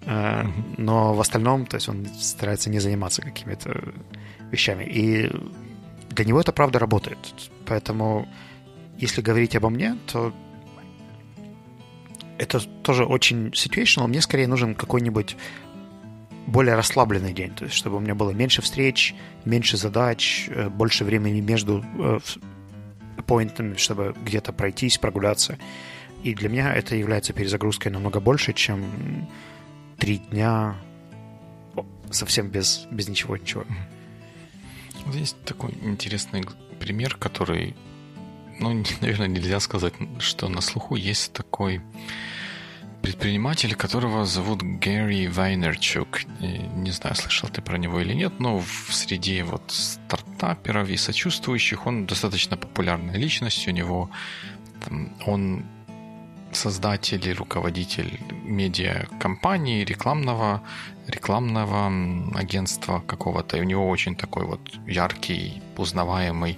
Э, 0.05 0.45
но 0.77 1.13
в 1.13 1.21
остальном, 1.21 1.65
то 1.65 1.75
есть 1.75 1.89
он 1.89 2.05
старается 2.19 2.69
не 2.69 2.79
заниматься 2.79 3.21
какими-то 3.21 3.93
вещами. 4.51 4.83
И 4.83 5.31
для 6.09 6.25
него 6.25 6.41
это 6.41 6.51
правда 6.51 6.79
работает. 6.79 7.17
Поэтому, 7.65 8.27
если 8.97 9.21
говорить 9.21 9.55
обо 9.55 9.69
мне, 9.69 9.97
то 10.11 10.33
это 12.37 12.59
тоже 12.59 13.05
очень 13.05 13.49
situational. 13.49 14.07
Мне 14.07 14.21
скорее 14.21 14.47
нужен 14.47 14.75
какой-нибудь 14.75 15.35
более 16.47 16.75
расслабленный 16.75 17.33
день, 17.33 17.51
то 17.51 17.65
есть 17.65 17.75
чтобы 17.75 17.97
у 17.97 17.99
меня 17.99 18.15
было 18.15 18.31
меньше 18.31 18.61
встреч, 18.61 19.15
меньше 19.45 19.77
задач, 19.77 20.49
э, 20.49 20.69
больше 20.69 21.05
времени 21.05 21.39
между 21.39 21.83
э, 21.97 22.19
appointmentами, 23.17 23.77
чтобы 23.77 24.13
где-то 24.25 24.51
пройтись, 24.51 24.97
прогуляться. 24.97 25.57
И 26.23 26.33
для 26.33 26.49
меня 26.49 26.73
это 26.73 26.95
является 26.95 27.33
перезагрузкой 27.33 27.91
намного 27.91 28.19
больше, 28.19 28.53
чем 28.53 29.27
три 29.97 30.17
дня 30.17 30.75
совсем 32.11 32.49
без, 32.49 32.85
без 32.91 33.07
ничего, 33.07 33.37
ничего. 33.37 33.65
Здесь 35.11 35.35
такой 35.45 35.73
интересный 35.81 36.43
пример, 36.79 37.15
который, 37.17 37.75
ну, 38.59 38.83
наверное, 39.01 39.27
нельзя 39.27 39.59
сказать, 39.59 39.93
что 40.19 40.49
на 40.49 40.61
слуху 40.61 40.95
есть 40.95 41.33
такой 41.33 41.81
предприниматель, 43.03 43.75
которого 43.75 44.25
зовут 44.25 44.63
Гэри 44.63 45.27
Вайнерчук. 45.27 46.21
Не 46.39 46.91
знаю, 46.91 47.15
слышал 47.15 47.49
ты 47.49 47.61
про 47.61 47.77
него 47.77 47.99
или 47.99 48.13
нет, 48.13 48.39
но 48.39 48.59
в 48.59 48.93
среде 48.93 49.43
вот 49.43 49.63
стартаперов 49.67 50.89
и 50.89 50.95
сочувствующих 50.95 51.85
он 51.85 52.05
достаточно 52.05 52.55
популярная 52.55 53.17
личность. 53.17 53.67
У 53.67 53.71
него 53.71 54.09
он 55.25 55.65
создатель 56.55 57.27
и 57.27 57.33
руководитель 57.33 58.19
медиа-компании, 58.43 59.83
рекламного, 59.83 60.61
рекламного 61.07 61.91
агентства 62.35 63.01
какого-то. 63.05 63.57
И 63.57 63.61
у 63.61 63.63
него 63.63 63.89
очень 63.89 64.15
такой 64.15 64.45
вот 64.45 64.61
яркий, 64.87 65.61
узнаваемый 65.77 66.57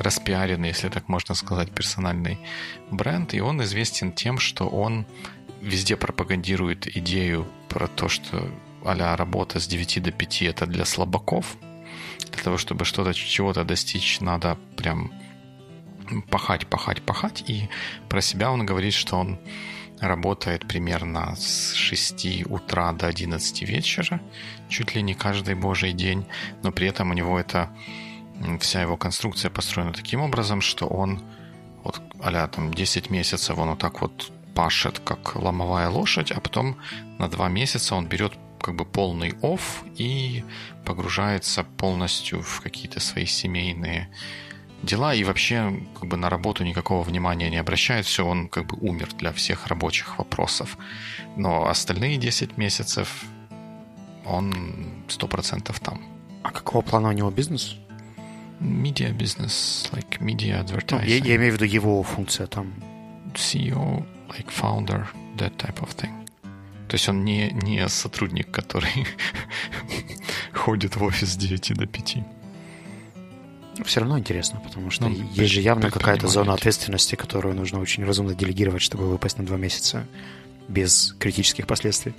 распиаренный, 0.00 0.68
если 0.68 0.88
так 0.88 1.08
можно 1.08 1.34
сказать, 1.34 1.70
персональный 1.70 2.38
бренд. 2.90 3.34
И 3.34 3.40
он 3.40 3.62
известен 3.62 4.12
тем, 4.12 4.38
что 4.38 4.66
он 4.66 5.06
везде 5.60 5.96
пропагандирует 5.96 6.96
идею 6.96 7.46
про 7.68 7.86
то, 7.86 8.08
что 8.08 8.50
а 8.84 9.16
работа 9.16 9.60
с 9.60 9.66
9 9.66 10.02
до 10.02 10.10
5 10.10 10.42
это 10.42 10.66
для 10.66 10.84
слабаков. 10.84 11.56
Для 12.32 12.42
того, 12.42 12.56
чтобы 12.56 12.84
что-то, 12.84 13.12
чего-то 13.12 13.64
достичь, 13.64 14.20
надо 14.20 14.56
прям 14.76 15.12
пахать, 16.30 16.66
пахать, 16.66 17.02
пахать. 17.02 17.44
И 17.46 17.68
про 18.08 18.20
себя 18.20 18.50
он 18.50 18.66
говорит, 18.66 18.94
что 18.94 19.16
он 19.16 19.38
работает 20.00 20.66
примерно 20.66 21.34
с 21.36 21.74
6 21.74 22.46
утра 22.46 22.92
до 22.92 23.06
11 23.06 23.62
вечера, 23.62 24.20
чуть 24.68 24.94
ли 24.94 25.02
не 25.02 25.14
каждый 25.14 25.54
божий 25.54 25.92
день, 25.92 26.24
но 26.62 26.72
при 26.72 26.88
этом 26.88 27.10
у 27.10 27.14
него 27.14 27.38
это 27.38 27.70
вся 28.60 28.82
его 28.82 28.96
конструкция 28.96 29.50
построена 29.50 29.92
таким 29.92 30.20
образом, 30.20 30.60
что 30.60 30.86
он 30.86 31.22
вот 31.82 32.00
а 32.22 32.46
там 32.48 32.74
10 32.74 33.10
месяцев 33.10 33.58
он 33.58 33.70
вот 33.70 33.78
так 33.78 34.00
вот 34.00 34.32
пашет 34.54 34.98
как 34.98 35.36
ломовая 35.36 35.88
лошадь, 35.88 36.30
а 36.32 36.40
потом 36.40 36.76
на 37.18 37.28
два 37.28 37.48
месяца 37.48 37.94
он 37.94 38.06
берет 38.06 38.32
как 38.60 38.74
бы 38.74 38.84
полный 38.84 39.34
офф 39.42 39.84
и 39.96 40.44
погружается 40.84 41.64
полностью 41.64 42.42
в 42.42 42.60
какие-то 42.60 43.00
свои 43.00 43.24
семейные 43.24 44.10
дела 44.82 45.14
и 45.14 45.24
вообще 45.24 45.72
как 45.98 46.08
бы 46.08 46.16
на 46.16 46.28
работу 46.30 46.64
никакого 46.64 47.02
внимания 47.02 47.50
не 47.50 47.58
обращает, 47.58 48.06
все, 48.06 48.26
он 48.26 48.48
как 48.48 48.66
бы 48.66 48.76
умер 48.76 49.08
для 49.18 49.32
всех 49.32 49.66
рабочих 49.66 50.18
вопросов. 50.18 50.76
Но 51.36 51.68
остальные 51.68 52.16
10 52.16 52.56
месяцев 52.56 53.24
он 54.26 54.52
100% 55.08 55.74
там. 55.80 56.02
А 56.42 56.50
какого 56.50 56.82
плана 56.82 57.08
у 57.08 57.12
него 57.12 57.30
бизнес? 57.30 57.76
Media 58.60 59.12
бизнес, 59.12 59.88
like 59.92 60.20
media 60.20 60.64
advertising. 60.64 61.00
Ну, 61.00 61.06
я, 61.06 61.16
я 61.16 61.36
имею 61.36 61.52
в 61.52 61.54
виду 61.54 61.64
его 61.64 62.02
функция 62.02 62.46
там. 62.46 62.74
CEO, 63.34 64.04
like 64.28 64.48
founder, 64.48 65.06
that 65.36 65.56
type 65.56 65.80
of 65.80 65.94
thing. 65.96 66.10
То 66.88 66.96
есть 66.96 67.08
он 67.08 67.24
не, 67.24 67.50
не 67.50 67.88
сотрудник, 67.88 68.50
который 68.50 69.06
ходит 70.52 70.96
в 70.96 71.02
офис 71.04 71.34
с 71.34 71.36
9 71.36 71.74
до 71.76 71.86
5. 71.86 72.16
Все 73.84 74.00
равно 74.00 74.18
интересно, 74.18 74.60
потому 74.60 74.90
что 74.90 75.08
ну, 75.08 75.16
есть 75.32 75.52
же 75.52 75.60
явно 75.60 75.90
какая-то 75.90 76.26
зона 76.26 76.52
ответственности, 76.52 77.14
которую 77.14 77.54
нужно 77.54 77.78
очень 77.78 78.04
разумно 78.04 78.34
делегировать, 78.34 78.82
чтобы 78.82 79.08
выпасть 79.08 79.38
на 79.38 79.46
два 79.46 79.56
месяца 79.56 80.04
без 80.68 81.14
критических 81.18 81.66
последствий. 81.66 82.14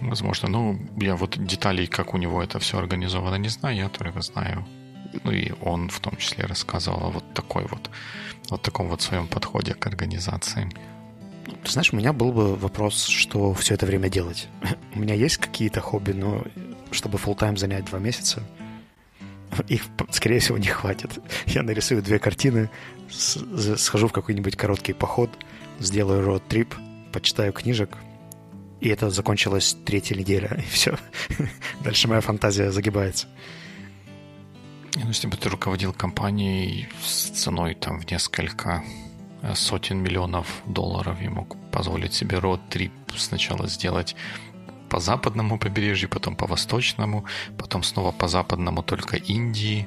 Возможно. 0.00 0.48
Ну, 0.48 0.78
я 0.96 1.16
вот 1.16 1.36
деталей, 1.38 1.86
как 1.86 2.14
у 2.14 2.18
него 2.18 2.42
это 2.42 2.58
все 2.58 2.78
организовано, 2.78 3.36
не 3.36 3.48
знаю. 3.48 3.76
Я 3.76 3.88
только 3.88 4.20
знаю. 4.22 4.64
Ну 5.24 5.32
и 5.32 5.52
он 5.62 5.88
в 5.88 6.00
том 6.00 6.16
числе 6.16 6.44
рассказывал 6.44 7.06
о 7.06 7.10
вот 7.10 7.34
такой 7.34 7.64
вот, 7.64 7.90
вот 8.50 8.62
таком 8.62 8.88
вот 8.88 9.02
своем 9.02 9.26
подходе 9.26 9.74
к 9.74 9.86
организации. 9.86 10.68
Знаешь, 11.64 11.92
у 11.92 11.96
меня 11.96 12.12
был 12.12 12.32
бы 12.32 12.56
вопрос, 12.56 13.06
что 13.06 13.54
все 13.54 13.74
это 13.74 13.86
время 13.86 14.08
делать. 14.08 14.48
у 14.94 14.98
меня 14.98 15.14
есть 15.14 15.38
какие-то 15.38 15.80
хобби, 15.80 16.12
но 16.12 16.44
чтобы 16.90 17.18
full 17.18 17.36
тайм 17.36 17.56
занять 17.56 17.86
два 17.86 17.98
месяца, 17.98 18.42
их, 19.68 19.84
скорее 20.10 20.40
всего, 20.40 20.58
не 20.58 20.68
хватит. 20.68 21.18
Я 21.46 21.62
нарисую 21.62 22.02
две 22.02 22.18
картины, 22.18 22.70
схожу 23.08 24.08
в 24.08 24.12
какой-нибудь 24.12 24.56
короткий 24.56 24.92
поход, 24.92 25.30
сделаю 25.80 26.22
роуд-трип, 26.26 26.74
почитаю 27.12 27.52
книжек, 27.52 27.96
и 28.80 28.88
это 28.88 29.10
закончилась 29.10 29.76
третья 29.84 30.14
неделя, 30.14 30.54
и 30.58 30.68
все. 30.68 30.96
Дальше 31.84 32.08
моя 32.08 32.20
фантазия 32.20 32.70
загибается. 32.70 33.26
Ну, 34.94 35.08
если 35.08 35.28
бы 35.28 35.36
ты 35.36 35.48
руководил 35.48 35.92
компанией 35.92 36.88
с 37.02 37.30
ценой 37.30 37.74
там 37.74 38.00
в 38.00 38.10
несколько 38.10 38.82
э, 39.42 39.54
сотен 39.54 39.98
миллионов 39.98 40.46
долларов 40.66 41.20
и 41.20 41.28
мог 41.28 41.56
позволить 41.70 42.14
себе 42.14 42.38
род-трип 42.38 42.92
сначала 43.16 43.68
сделать 43.68 44.16
по 44.88 45.00
западному 45.00 45.58
побережью, 45.58 46.08
потом 46.08 46.34
по 46.34 46.46
восточному, 46.46 47.24
потом 47.58 47.82
снова 47.82 48.12
по 48.12 48.28
западному 48.28 48.82
только 48.82 49.16
Индии, 49.16 49.86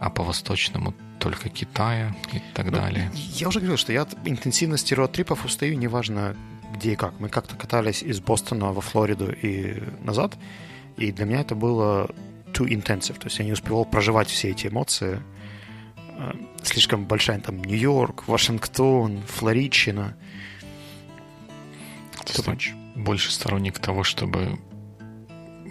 а 0.00 0.10
по 0.10 0.22
восточному 0.22 0.94
только 1.20 1.48
Китая 1.48 2.14
и 2.32 2.42
так 2.52 2.66
ну, 2.66 2.72
далее. 2.72 3.10
Я 3.14 3.48
уже 3.48 3.60
говорил, 3.60 3.78
что 3.78 3.92
я 3.92 4.02
от 4.02 4.14
интенсивности 4.26 4.94
род-трипов 4.94 5.44
устаю, 5.44 5.78
неважно 5.78 6.36
где 6.74 6.92
и 6.92 6.96
как. 6.96 7.18
Мы 7.20 7.28
как-то 7.28 7.56
катались 7.56 8.02
из 8.02 8.20
Бостона 8.20 8.72
во 8.72 8.80
Флориду 8.80 9.32
и 9.32 9.82
назад, 10.02 10.36
и 10.96 11.12
для 11.12 11.24
меня 11.24 11.40
это 11.40 11.54
было 11.54 12.10
too 12.52 12.68
intensive, 12.68 13.18
то 13.18 13.26
есть 13.26 13.38
я 13.38 13.44
не 13.44 13.52
успевал 13.52 13.84
проживать 13.84 14.28
все 14.28 14.50
эти 14.50 14.68
эмоции. 14.68 15.20
Э, 16.16 16.32
слишком 16.62 17.06
большая 17.06 17.40
там 17.40 17.58
Нью-Йорк, 17.58 18.28
Вашингтон, 18.28 19.22
Флоридчина. 19.26 20.16
Too 22.24 22.72
Больше 22.94 23.32
сторонник 23.32 23.78
того, 23.78 24.04
чтобы 24.04 24.58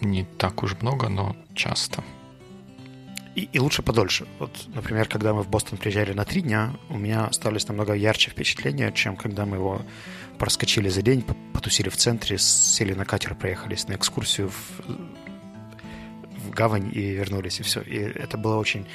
не 0.02 0.24
так 0.24 0.64
уж 0.64 0.76
много, 0.82 1.10
но 1.10 1.36
часто. 1.56 2.04
И, 3.36 3.50
и 3.52 3.60
лучше 3.60 3.82
подольше. 3.82 4.28
Вот, 4.40 4.52
например, 4.76 5.08
когда 5.08 5.34
мы 5.34 5.42
в 5.42 5.50
Бостон 5.50 5.80
приезжали 5.80 6.14
на 6.14 6.24
три 6.24 6.42
дня, 6.42 6.74
у 6.90 6.98
меня 6.98 7.26
остались 7.26 7.68
намного 7.68 7.94
ярче 7.94 8.30
впечатления, 8.30 8.92
чем 8.92 9.16
когда 9.16 9.46
мы 9.46 9.58
его 9.58 9.82
проскочили 10.38 10.90
за 10.90 11.02
день, 11.02 11.24
потусили 11.54 11.90
в 11.90 11.98
центре, 11.98 12.38
сели 12.38 12.94
на 12.94 13.06
катер, 13.06 13.36
проехались 13.36 13.88
на 13.88 13.94
экскурсию 13.94 14.50
в, 14.50 14.82
в 16.48 16.50
гавань 16.52 16.92
и 16.94 17.12
вернулись, 17.12 17.60
и 17.60 17.64
все. 17.64 17.82
И 17.82 17.98
это 17.98 18.38
было 18.38 18.58
очень 18.58 18.86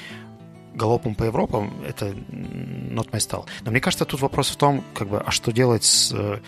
галопом 0.74 1.14
по 1.14 1.24
Европам. 1.24 1.72
Это 1.86 2.06
not 2.06 3.10
my 3.10 3.18
style. 3.18 3.46
Но 3.64 3.70
мне 3.70 3.80
кажется, 3.80 4.04
тут 4.04 4.20
вопрос 4.20 4.50
в 4.50 4.56
том, 4.56 4.84
как 4.94 5.08
бы, 5.08 5.20
а 5.20 5.30
что 5.30 5.52
делать 5.52 5.84
с 5.84 6.12
э, 6.12 6.38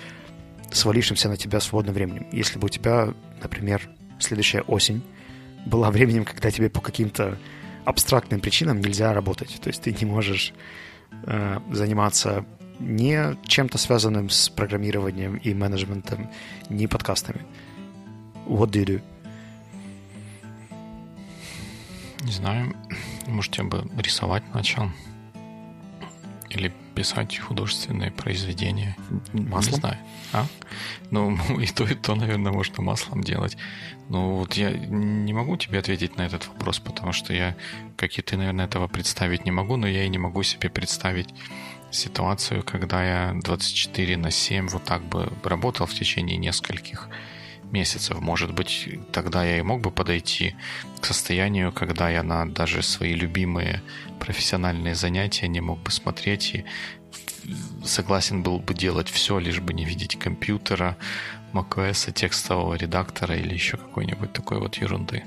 свалившимся 0.71 1.29
на 1.29 1.37
тебя 1.37 1.61
свободным 1.61 1.95
временем? 1.95 2.27
Если 2.33 2.59
бы 2.59 2.67
у 2.67 2.69
тебя, 2.69 3.13
например, 3.43 3.89
следующая 4.19 4.63
осень 4.63 5.03
была 5.67 5.91
временем, 5.91 6.25
когда 6.25 6.51
тебе 6.51 6.71
по 6.71 6.81
каким-то 6.81 7.39
абстрактным 7.85 8.41
причинам 8.41 8.81
нельзя 8.81 9.13
работать. 9.13 9.59
То 9.61 9.69
есть 9.69 9.83
ты 9.83 9.93
не 9.93 10.05
можешь 10.05 10.53
э, 11.25 11.59
заниматься 11.73 12.45
не 12.81 13.37
чем-то 13.47 13.79
связанным 13.79 14.31
с 14.31 14.49
программированием 14.49 15.37
и 15.37 15.55
менеджментом, 15.55 16.31
не 16.69 16.87
подкастами. 16.87 17.43
What 18.47 18.71
do 18.71 18.83
you 18.83 18.87
do? 18.87 19.03
Не 22.23 22.33
знаю. 22.33 22.75
Может, 23.27 23.55
я 23.57 23.65
бы 23.65 23.85
рисовать 23.97 24.43
начал. 24.55 24.91
Или 26.49 26.73
писать 26.95 27.39
художественные 27.39 28.11
произведения. 28.11 28.97
Маслом? 29.33 29.75
Не 29.75 29.81
знаю. 29.81 29.97
А? 30.33 30.47
Ну, 31.11 31.39
и 31.61 31.67
то, 31.67 31.85
и 31.85 31.95
то, 31.95 32.15
наверное, 32.15 32.53
можно 32.53 32.83
маслом 32.83 33.23
делать. 33.23 33.57
Но 34.09 34.37
вот 34.37 34.55
я 34.55 34.71
не 34.71 35.33
могу 35.33 35.57
тебе 35.57 35.79
ответить 35.79 36.17
на 36.17 36.23
этот 36.23 36.49
вопрос, 36.49 36.81
потому 36.81 37.13
что 37.13 37.33
я, 37.33 37.57
как 37.97 38.19
и 38.19 38.23
ты, 38.23 38.37
наверное, 38.37 38.67
этого 38.67 38.89
представить 38.89 39.45
не 39.45 39.51
могу, 39.51 39.77
но 39.77 39.87
я 39.87 40.05
и 40.05 40.09
не 40.09 40.19
могу 40.19 40.43
себе 40.43 40.69
представить 40.69 41.33
ситуацию, 41.91 42.63
когда 42.63 43.05
я 43.05 43.33
24 43.43 44.17
на 44.17 44.31
7 44.31 44.69
вот 44.69 44.85
так 44.85 45.03
бы 45.03 45.33
работал 45.45 45.87
в 45.87 45.95
течение 45.95 46.37
нескольких 46.37 47.09
месяцев. 47.73 48.21
Может 48.21 48.53
быть, 48.53 48.89
тогда 49.13 49.45
я 49.45 49.59
и 49.59 49.63
мог 49.63 49.81
бы 49.81 49.91
подойти 49.91 50.55
к 51.01 51.07
состоянию, 51.07 51.73
когда 51.73 52.11
я 52.11 52.23
на 52.23 52.47
даже 52.49 52.83
свои 52.83 53.15
любимые 53.15 53.83
профессиональные 54.19 54.95
занятия 54.95 55.49
не 55.49 55.61
мог 55.61 55.81
бы 55.81 55.91
смотреть 55.91 56.55
и 56.55 56.65
согласен 57.85 58.43
был 58.43 58.59
бы 58.59 58.75
делать 58.75 59.09
все, 59.09 59.39
лишь 59.39 59.61
бы 59.61 59.73
не 59.73 59.85
видеть 59.85 60.19
компьютера, 60.19 60.97
macOS, 61.53 62.13
текстового 62.13 62.75
редактора 62.75 63.37
или 63.37 63.55
еще 63.55 63.77
какой-нибудь 63.77 64.33
такой 64.33 64.59
вот 64.59 64.77
ерунды. 64.77 65.25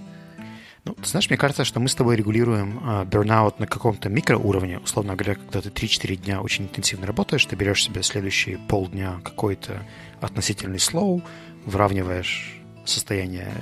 Ну, 0.86 0.96
ты 0.96 1.08
знаешь, 1.08 1.30
мне 1.30 1.38
кажется, 1.38 1.64
что 1.64 1.80
мы 1.80 1.88
с 1.88 1.96
тобой 1.96 2.18
регулируем 2.18 2.78
burnout 3.06 3.56
на 3.58 3.68
каком-то 3.68 4.10
микроуровне. 4.10 4.80
Условно 4.80 5.16
говоря, 5.16 5.36
когда 5.36 5.62
ты 5.62 5.70
3-4 5.70 6.16
дня 6.18 6.42
очень 6.42 6.66
интенсивно 6.66 7.08
работаешь, 7.08 7.46
ты 7.46 7.56
берешь 7.56 7.84
себе 7.84 8.04
следующие 8.04 8.58
полдня 8.58 9.22
какой-то 9.24 9.82
относительный 10.20 10.80
слоу, 10.80 11.22
выравниваешь 11.66 12.60
состояние 12.84 13.54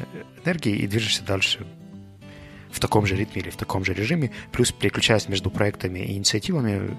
энергии 0.44 0.76
и 0.76 0.88
движешься 0.88 1.24
дальше 1.24 1.68
в 2.72 2.80
таком 2.80 3.06
же 3.06 3.16
ритме 3.16 3.44
или 3.44 3.52
в 3.52 3.56
таком 3.58 3.86
же 3.86 3.94
режиме, 3.94 4.32
плюс 4.52 4.72
переключаясь 4.72 5.28
между 5.28 5.52
проектами 5.52 6.00
и 6.00 6.14
инициативами, 6.14 6.98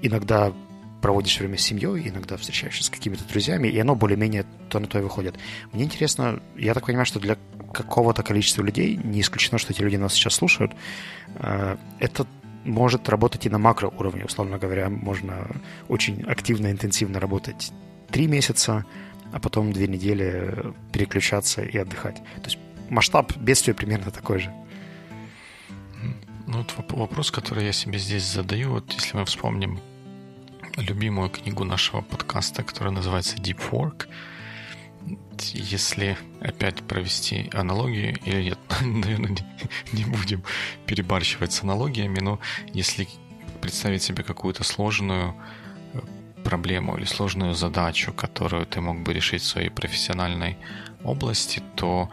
иногда 0.00 0.54
проводишь 1.02 1.38
время 1.38 1.58
с 1.58 1.62
семьей, 1.62 2.08
иногда 2.08 2.36
встречаешься 2.36 2.84
с 2.84 2.90
какими-то 2.90 3.24
друзьями, 3.24 3.68
и 3.68 3.78
оно 3.78 3.94
более-менее 3.94 4.46
то 4.70 4.78
на 4.78 4.86
то 4.86 4.98
и 4.98 5.02
выходит. 5.02 5.34
Мне 5.72 5.84
интересно, 5.84 6.40
я 6.56 6.72
так 6.72 6.86
понимаю, 6.86 7.04
что 7.04 7.20
для 7.20 7.36
какого-то 7.74 8.22
количества 8.22 8.62
людей, 8.62 8.96
не 8.96 9.20
исключено, 9.20 9.58
что 9.58 9.72
эти 9.72 9.82
люди 9.82 9.96
нас 9.96 10.14
сейчас 10.14 10.34
слушают, 10.34 10.72
э, 11.34 11.76
это 11.98 12.26
может 12.64 13.08
работать 13.08 13.44
и 13.46 13.50
на 13.50 13.58
макроуровне, 13.58 14.24
условно 14.24 14.58
говоря, 14.58 14.88
можно 14.88 15.48
очень 15.88 16.22
активно, 16.22 16.70
интенсивно 16.70 17.18
работать 17.18 17.72
три 18.10 18.28
месяца, 18.28 18.84
а 19.32 19.40
потом 19.40 19.72
две 19.72 19.88
недели 19.88 20.72
переключаться 20.92 21.62
и 21.62 21.76
отдыхать. 21.76 22.16
То 22.16 22.44
есть 22.44 22.58
масштаб 22.88 23.36
бедствия 23.36 23.74
примерно 23.74 24.12
такой 24.12 24.38
же. 24.38 24.52
Ну, 26.46 26.64
вот 26.76 26.92
вопрос, 26.92 27.30
который 27.30 27.64
я 27.64 27.72
себе 27.72 27.98
здесь 27.98 28.24
задаю, 28.24 28.70
вот 28.72 28.92
если 28.92 29.16
мы 29.16 29.24
вспомним 29.24 29.80
любимую 30.76 31.30
книгу 31.30 31.64
нашего 31.64 32.00
подкаста, 32.00 32.62
которая 32.62 32.92
называется 32.92 33.36
Deep 33.36 33.70
Work, 33.70 34.08
если 35.52 36.16
опять 36.40 36.82
провести 36.82 37.50
аналогию, 37.52 38.18
или 38.24 38.42
нет, 38.44 38.58
наверное, 38.80 39.36
не, 39.92 40.04
будем 40.04 40.42
перебарщивать 40.86 41.52
с 41.52 41.62
аналогиями, 41.62 42.20
но 42.20 42.38
если 42.72 43.08
представить 43.60 44.02
себе 44.02 44.22
какую-то 44.22 44.64
сложную 44.64 45.34
проблему 46.44 46.96
или 46.96 47.04
сложную 47.04 47.54
задачу, 47.54 48.12
которую 48.12 48.66
ты 48.66 48.80
мог 48.80 49.02
бы 49.02 49.12
решить 49.12 49.42
в 49.42 49.46
своей 49.46 49.70
профессиональной 49.70 50.58
области, 51.04 51.62
то 51.76 52.10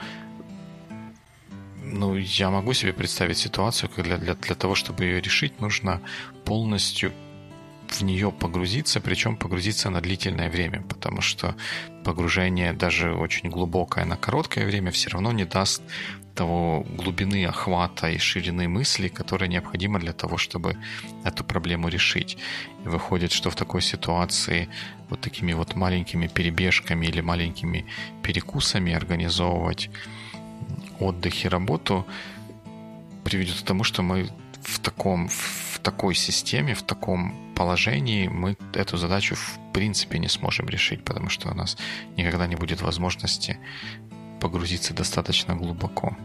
ну, 1.82 2.16
я 2.16 2.50
могу 2.52 2.74
себе 2.74 2.94
представить 2.94 3.38
ситуацию, 3.38 3.90
когда 3.90 4.18
для, 4.18 4.36
для 4.36 4.56
того, 4.56 4.76
чтобы 4.76 5.06
ее 5.06 5.22
решить, 5.22 5.60
нужно 5.60 6.02
полностью 6.46 7.12
в 7.90 8.02
нее 8.02 8.32
погрузиться, 8.32 9.02
причем 9.02 9.36
погрузиться 9.36 9.90
на 9.90 10.02
длительное 10.02 10.50
время, 10.50 10.82
потому 10.82 11.22
что 11.22 11.56
погружение 12.04 12.74
даже 12.74 13.14
очень 13.14 13.50
глубокое 13.50 14.06
на 14.06 14.16
короткое 14.16 14.66
время 14.66 14.92
все 14.92 15.10
равно 15.10 15.32
не 15.32 15.46
даст 15.46 15.82
того 16.36 16.86
глубины 16.98 17.46
охвата 17.46 18.10
и 18.10 18.18
ширины 18.18 18.68
мысли, 18.70 19.10
которая 19.10 19.50
необходима 19.50 20.00
для 20.00 20.14
того, 20.14 20.38
чтобы 20.38 20.78
эту 21.26 21.44
проблему 21.44 21.90
решить. 21.90 22.38
И 22.86 22.88
выходит, 22.88 23.32
что 23.32 23.50
в 23.50 23.56
такой 23.56 23.82
ситуации 23.82 24.70
вот 25.10 25.20
такими 25.20 25.54
вот 25.54 25.76
маленькими 25.76 26.28
перебежками 26.28 27.08
или 27.08 27.22
маленькими 27.22 27.86
перекусами 28.24 28.94
организовывать 28.94 29.90
отдых 31.00 31.46
и 31.46 31.50
работу 31.50 32.06
приведет 33.24 33.58
к 33.58 33.66
тому, 33.66 33.84
что 33.84 34.02
мы 34.02 34.30
в 34.62 34.80
таком, 34.80 35.28
в 35.28 35.80
такой 35.80 36.16
системе, 36.16 36.74
в 36.74 36.84
таком 36.84 37.49
положении 37.60 38.30
мы 38.30 38.56
эту 38.74 38.96
задачу 38.96 39.36
в 39.36 39.60
принципе 39.74 40.18
не 40.18 40.30
сможем 40.30 40.70
решить, 40.70 41.04
потому 41.04 41.28
что 41.28 41.50
у 41.50 41.54
нас 41.54 41.78
никогда 42.16 42.48
не 42.48 42.56
будет 42.56 42.82
возможности 42.82 43.58
погрузиться 44.40 44.94
достаточно 44.94 45.58
глубоко. 45.58 46.16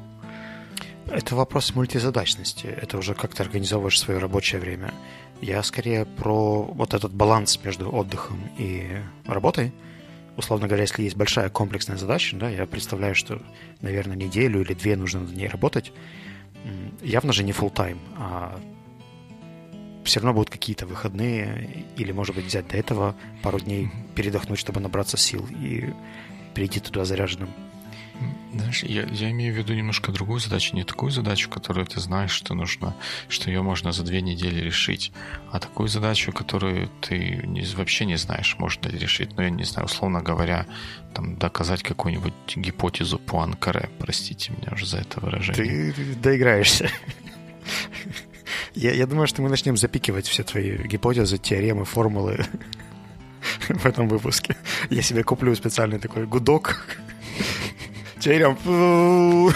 Это 1.08 1.34
вопрос 1.34 1.74
мультизадачности. 1.74 2.68
Это 2.68 2.98
уже 2.98 3.14
как 3.14 3.34
ты 3.34 3.42
организовываешь 3.42 3.98
свое 3.98 4.20
рабочее 4.20 4.60
время. 4.60 4.94
Я 5.40 5.60
скорее 5.64 6.04
про 6.04 6.62
вот 6.62 6.94
этот 6.94 7.12
баланс 7.12 7.58
между 7.64 7.92
отдыхом 7.92 8.38
и 8.56 9.02
работой. 9.26 9.72
Условно 10.36 10.68
говоря, 10.68 10.82
если 10.82 11.02
есть 11.02 11.16
большая 11.16 11.48
комплексная 11.48 11.96
задача, 11.96 12.36
да, 12.36 12.48
я 12.48 12.64
представляю, 12.64 13.16
что, 13.16 13.42
наверное, 13.80 14.16
неделю 14.16 14.60
или 14.60 14.72
две 14.72 14.94
нужно 14.94 15.20
над 15.20 15.36
ней 15.36 15.48
работать. 15.48 15.92
Явно 17.02 17.32
же 17.32 17.42
не 17.42 17.50
full 17.50 17.74
time, 17.74 17.98
а 18.16 18.60
все 20.04 20.20
равно 20.20 20.34
будут 20.34 20.50
какие-то 20.50 20.86
выходные, 20.86 21.84
или, 21.96 22.12
может 22.12 22.34
быть, 22.34 22.44
взять 22.44 22.68
до 22.68 22.76
этого 22.76 23.16
пару 23.42 23.58
дней, 23.58 23.90
передохнуть, 24.14 24.58
чтобы 24.58 24.80
набраться 24.80 25.16
сил 25.16 25.46
и 25.50 25.92
перейти 26.54 26.80
туда 26.80 27.04
заряженным. 27.04 27.48
Знаешь, 28.52 28.84
я, 28.84 29.02
я 29.02 29.30
имею 29.32 29.52
в 29.52 29.56
виду 29.56 29.74
немножко 29.74 30.12
другую 30.12 30.38
задачу, 30.38 30.76
не 30.76 30.84
такую 30.84 31.10
задачу, 31.10 31.50
которую 31.50 31.86
ты 31.86 31.98
знаешь, 31.98 32.30
что 32.30 32.54
нужно, 32.54 32.94
что 33.28 33.50
ее 33.50 33.62
можно 33.62 33.90
за 33.90 34.04
две 34.04 34.22
недели 34.22 34.60
решить, 34.60 35.10
а 35.50 35.58
такую 35.58 35.88
задачу, 35.88 36.32
которую 36.32 36.88
ты 37.00 37.42
не, 37.44 37.62
вообще 37.74 38.04
не 38.04 38.16
знаешь, 38.16 38.54
можно 38.58 38.88
ли 38.88 38.98
решить. 38.98 39.36
Ну, 39.36 39.42
я 39.42 39.50
не 39.50 39.64
знаю, 39.64 39.86
условно 39.86 40.22
говоря, 40.22 40.66
там, 41.14 41.36
доказать 41.36 41.82
какую-нибудь 41.82 42.56
гипотезу 42.56 43.18
по 43.18 43.42
Анкаре. 43.42 43.90
Простите 43.98 44.52
меня 44.52 44.72
уже 44.72 44.86
за 44.86 44.98
это 44.98 45.18
выражение. 45.18 45.92
Ты 45.92 46.14
доиграешься. 46.14 46.88
Я, 48.74 48.92
я 48.92 49.06
думаю, 49.06 49.26
что 49.28 49.40
мы 49.42 49.48
начнем 49.48 49.76
запикивать 49.76 50.26
все 50.26 50.42
твои 50.42 50.76
гипотезы, 50.78 51.38
теоремы, 51.38 51.84
формулы 51.84 52.44
в 53.68 53.86
этом 53.86 54.08
выпуске. 54.08 54.56
Я 54.90 55.02
себе 55.02 55.22
куплю 55.22 55.54
специальный 55.54 55.98
такой 55.98 56.26
гудок. 56.26 56.98
Теорем. 58.18 58.58
Ну, 58.64 59.50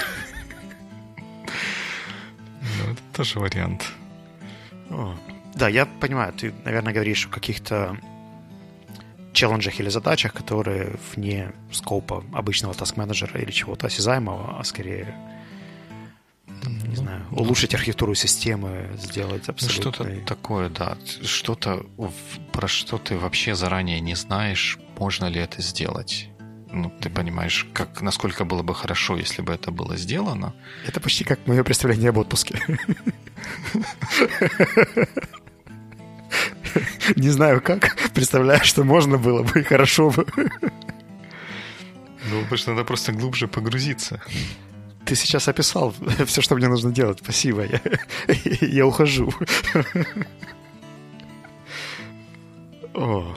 это 2.85 3.02
тоже 3.12 3.40
вариант. 3.40 3.90
Да, 5.54 5.68
я 5.68 5.87
понимаю, 5.87 6.33
ты, 6.33 6.52
наверное, 6.64 6.92
говоришь 6.92 7.26
о 7.26 7.31
каких-то 7.31 7.96
челленджах 9.33 9.81
или 9.81 9.88
задачах, 9.88 10.33
которые 10.33 10.96
вне 11.14 11.52
скопа 11.72 12.24
обычного 12.33 12.74
таск-менеджера 12.74 13.40
или 13.40 13.50
чего-то 13.50 13.88
осязаемого, 13.88 14.58
а 14.60 14.64
скорее 14.64 15.14
улучшить 17.39 17.75
архитектуру 17.75 18.15
системы, 18.15 18.91
сделать 18.99 19.45
ну, 19.47 19.53
абсолютно... 19.53 19.93
Что-то 19.93 20.21
такое, 20.27 20.69
да. 20.69 20.99
Что-то, 21.23 21.87
про 22.53 22.69
что 22.69 22.99
ты 22.99 23.17
вообще 23.17 23.55
заранее 23.55 24.01
не 24.01 24.15
знаешь, 24.15 24.79
можно 24.99 25.27
ли 25.27 25.41
это 25.41 25.63
сделать. 25.63 26.29
Ну, 26.71 26.93
ты 27.01 27.09
понимаешь, 27.09 27.67
как, 27.73 28.03
насколько 28.03 28.45
было 28.45 28.63
бы 28.63 28.75
хорошо, 28.75 29.17
если 29.17 29.41
бы 29.41 29.53
это 29.55 29.71
было 29.71 29.97
сделано. 29.97 30.53
Это 30.87 31.01
почти 31.01 31.25
как 31.25 31.47
мое 31.47 31.65
представление 31.65 32.11
об 32.11 32.19
отпуске. 32.19 32.61
Не 37.17 37.31
знаю 37.31 37.63
как, 37.63 37.97
представляю, 38.15 38.63
что 38.65 38.85
можно 38.85 39.17
было 39.17 39.43
бы 39.43 39.61
и 39.61 39.63
хорошо 39.63 40.11
бы. 40.11 40.27
Ну, 42.31 42.43
потому 42.43 42.59
что 42.59 42.71
надо 42.73 42.85
просто 42.85 43.13
глубже 43.13 43.49
погрузиться. 43.49 44.21
Ты 45.09 45.17
сейчас 45.17 45.48
описал 45.48 45.94
все, 46.27 46.42
что 46.42 46.54
мне 46.54 46.69
нужно 46.69 46.92
делать. 46.92 47.21
Спасибо. 47.23 47.65
Я, 47.65 47.81
я 48.61 48.87
ухожу. 48.87 49.33
О. 52.94 53.35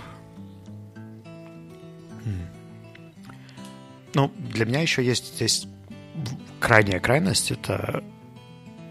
Ну, 4.13 4.30
для 4.38 4.65
меня 4.65 4.82
еще 4.82 5.01
есть 5.01 5.36
здесь 5.36 5.65
крайняя 6.59 6.99
крайность. 6.99 7.51
Это 7.51 8.03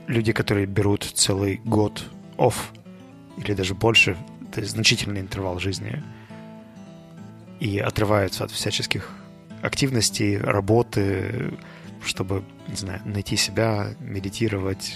люди, 0.06 0.32
которые 0.32 0.64
берут 0.64 1.04
целый 1.04 1.60
год 1.64 2.02
off 2.38 2.56
или 3.36 3.52
даже 3.52 3.74
больше, 3.74 4.16
это 4.50 4.64
значительный 4.64 5.20
интервал 5.20 5.58
жизни, 5.58 6.02
и 7.58 7.78
отрываются 7.78 8.44
от 8.44 8.50
всяческих 8.50 9.10
активностей, 9.62 10.38
работы, 10.38 11.52
чтобы, 12.04 12.44
не 12.68 12.76
знаю, 12.76 13.00
найти 13.04 13.36
себя, 13.36 13.94
медитировать, 14.00 14.94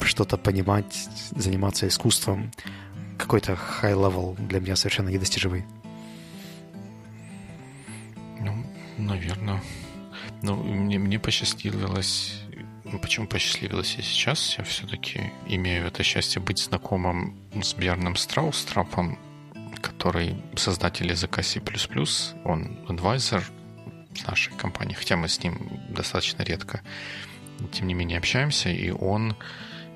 что-то 0.00 0.36
понимать, 0.36 1.08
заниматься 1.30 1.86
искусством. 1.86 2.50
Какой-то 3.18 3.58
high-level 3.82 4.46
для 4.48 4.60
меня 4.60 4.76
совершенно 4.76 5.08
недостижимый. 5.08 5.64
Ну, 8.40 8.66
наверное. 8.98 9.62
Ну, 10.42 10.56
мне, 10.56 10.98
мне 10.98 11.18
посчастливилось... 11.18 12.38
Почему 13.00 13.26
посчастливилось 13.26 13.96
и 13.98 14.02
сейчас? 14.02 14.58
Я 14.58 14.64
все-таки 14.64 15.32
имею 15.46 15.86
это 15.86 16.02
счастье 16.02 16.42
быть 16.42 16.58
знакомым 16.58 17.38
с 17.62 17.72
Бьерном 17.72 18.16
Страустрапом, 18.16 19.18
который 19.80 20.36
создатель 20.56 21.10
языка 21.10 21.42
C++. 21.42 21.62
Он 22.44 22.78
адвайзер 22.88 23.50
нашей 24.26 24.52
компании, 24.54 24.94
хотя 24.94 25.16
мы 25.16 25.28
с 25.28 25.42
ним 25.42 25.80
достаточно 25.88 26.42
редко, 26.42 26.80
тем 27.72 27.86
не 27.86 27.94
менее, 27.94 28.18
общаемся, 28.18 28.70
и 28.70 28.90
он 28.90 29.36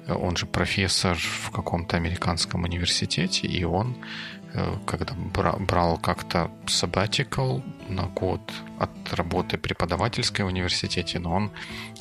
он 0.08 0.36
же 0.36 0.46
профессор 0.46 1.16
в 1.16 1.50
каком-то 1.50 1.96
американском 1.96 2.64
университете, 2.64 3.48
и 3.48 3.64
он, 3.64 3.96
э, 4.54 4.76
когда 4.86 5.14
брал 5.14 5.98
как-то 5.98 6.50
sabbatical 6.66 7.62
на 7.88 8.06
год 8.06 8.40
от 8.78 8.90
работы 9.14 9.58
преподавательской 9.58 10.44
в 10.44 10.48
университете, 10.48 11.18
но 11.18 11.34
он 11.34 11.50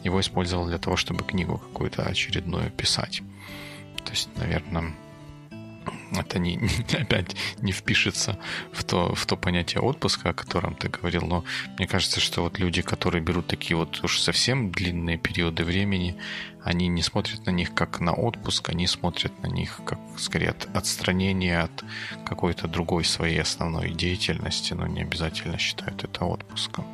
его 0.03 0.19
использовал 0.19 0.67
для 0.67 0.77
того, 0.77 0.97
чтобы 0.97 1.23
книгу 1.23 1.57
какую-то 1.57 2.03
очередную 2.03 2.69
писать. 2.69 3.21
То 4.03 4.11
есть, 4.11 4.29
наверное, 4.35 4.93
это 6.21 6.39
не, 6.39 6.59
опять 6.93 7.35
не 7.61 7.71
впишется 7.71 8.37
в 8.71 8.83
то, 8.83 9.13
в 9.15 9.25
то 9.25 9.37
понятие 9.37 9.81
отпуска, 9.81 10.29
о 10.29 10.33
котором 10.33 10.75
ты 10.75 10.89
говорил, 10.89 11.23
но 11.23 11.43
мне 11.77 11.87
кажется, 11.87 12.19
что 12.19 12.41
вот 12.41 12.59
люди, 12.59 12.81
которые 12.81 13.21
берут 13.21 13.47
такие 13.47 13.77
вот 13.77 14.03
уж 14.03 14.19
совсем 14.19 14.71
длинные 14.71 15.17
периоды 15.17 15.63
времени, 15.63 16.17
они 16.63 16.87
не 16.87 17.03
смотрят 17.03 17.45
на 17.45 17.51
них 17.51 17.73
как 17.73 17.99
на 17.99 18.13
отпуск, 18.13 18.69
они 18.69 18.87
смотрят 18.87 19.31
на 19.43 19.47
них 19.47 19.81
как 19.85 19.99
скорее 20.17 20.49
от 20.49 20.67
отстранения 20.75 21.61
от 21.61 21.83
какой-то 22.25 22.67
другой 22.67 23.05
своей 23.05 23.41
основной 23.41 23.91
деятельности, 23.91 24.73
но 24.73 24.87
не 24.87 25.01
обязательно 25.01 25.59
считают 25.59 26.03
это 26.03 26.25
отпуском. 26.25 26.85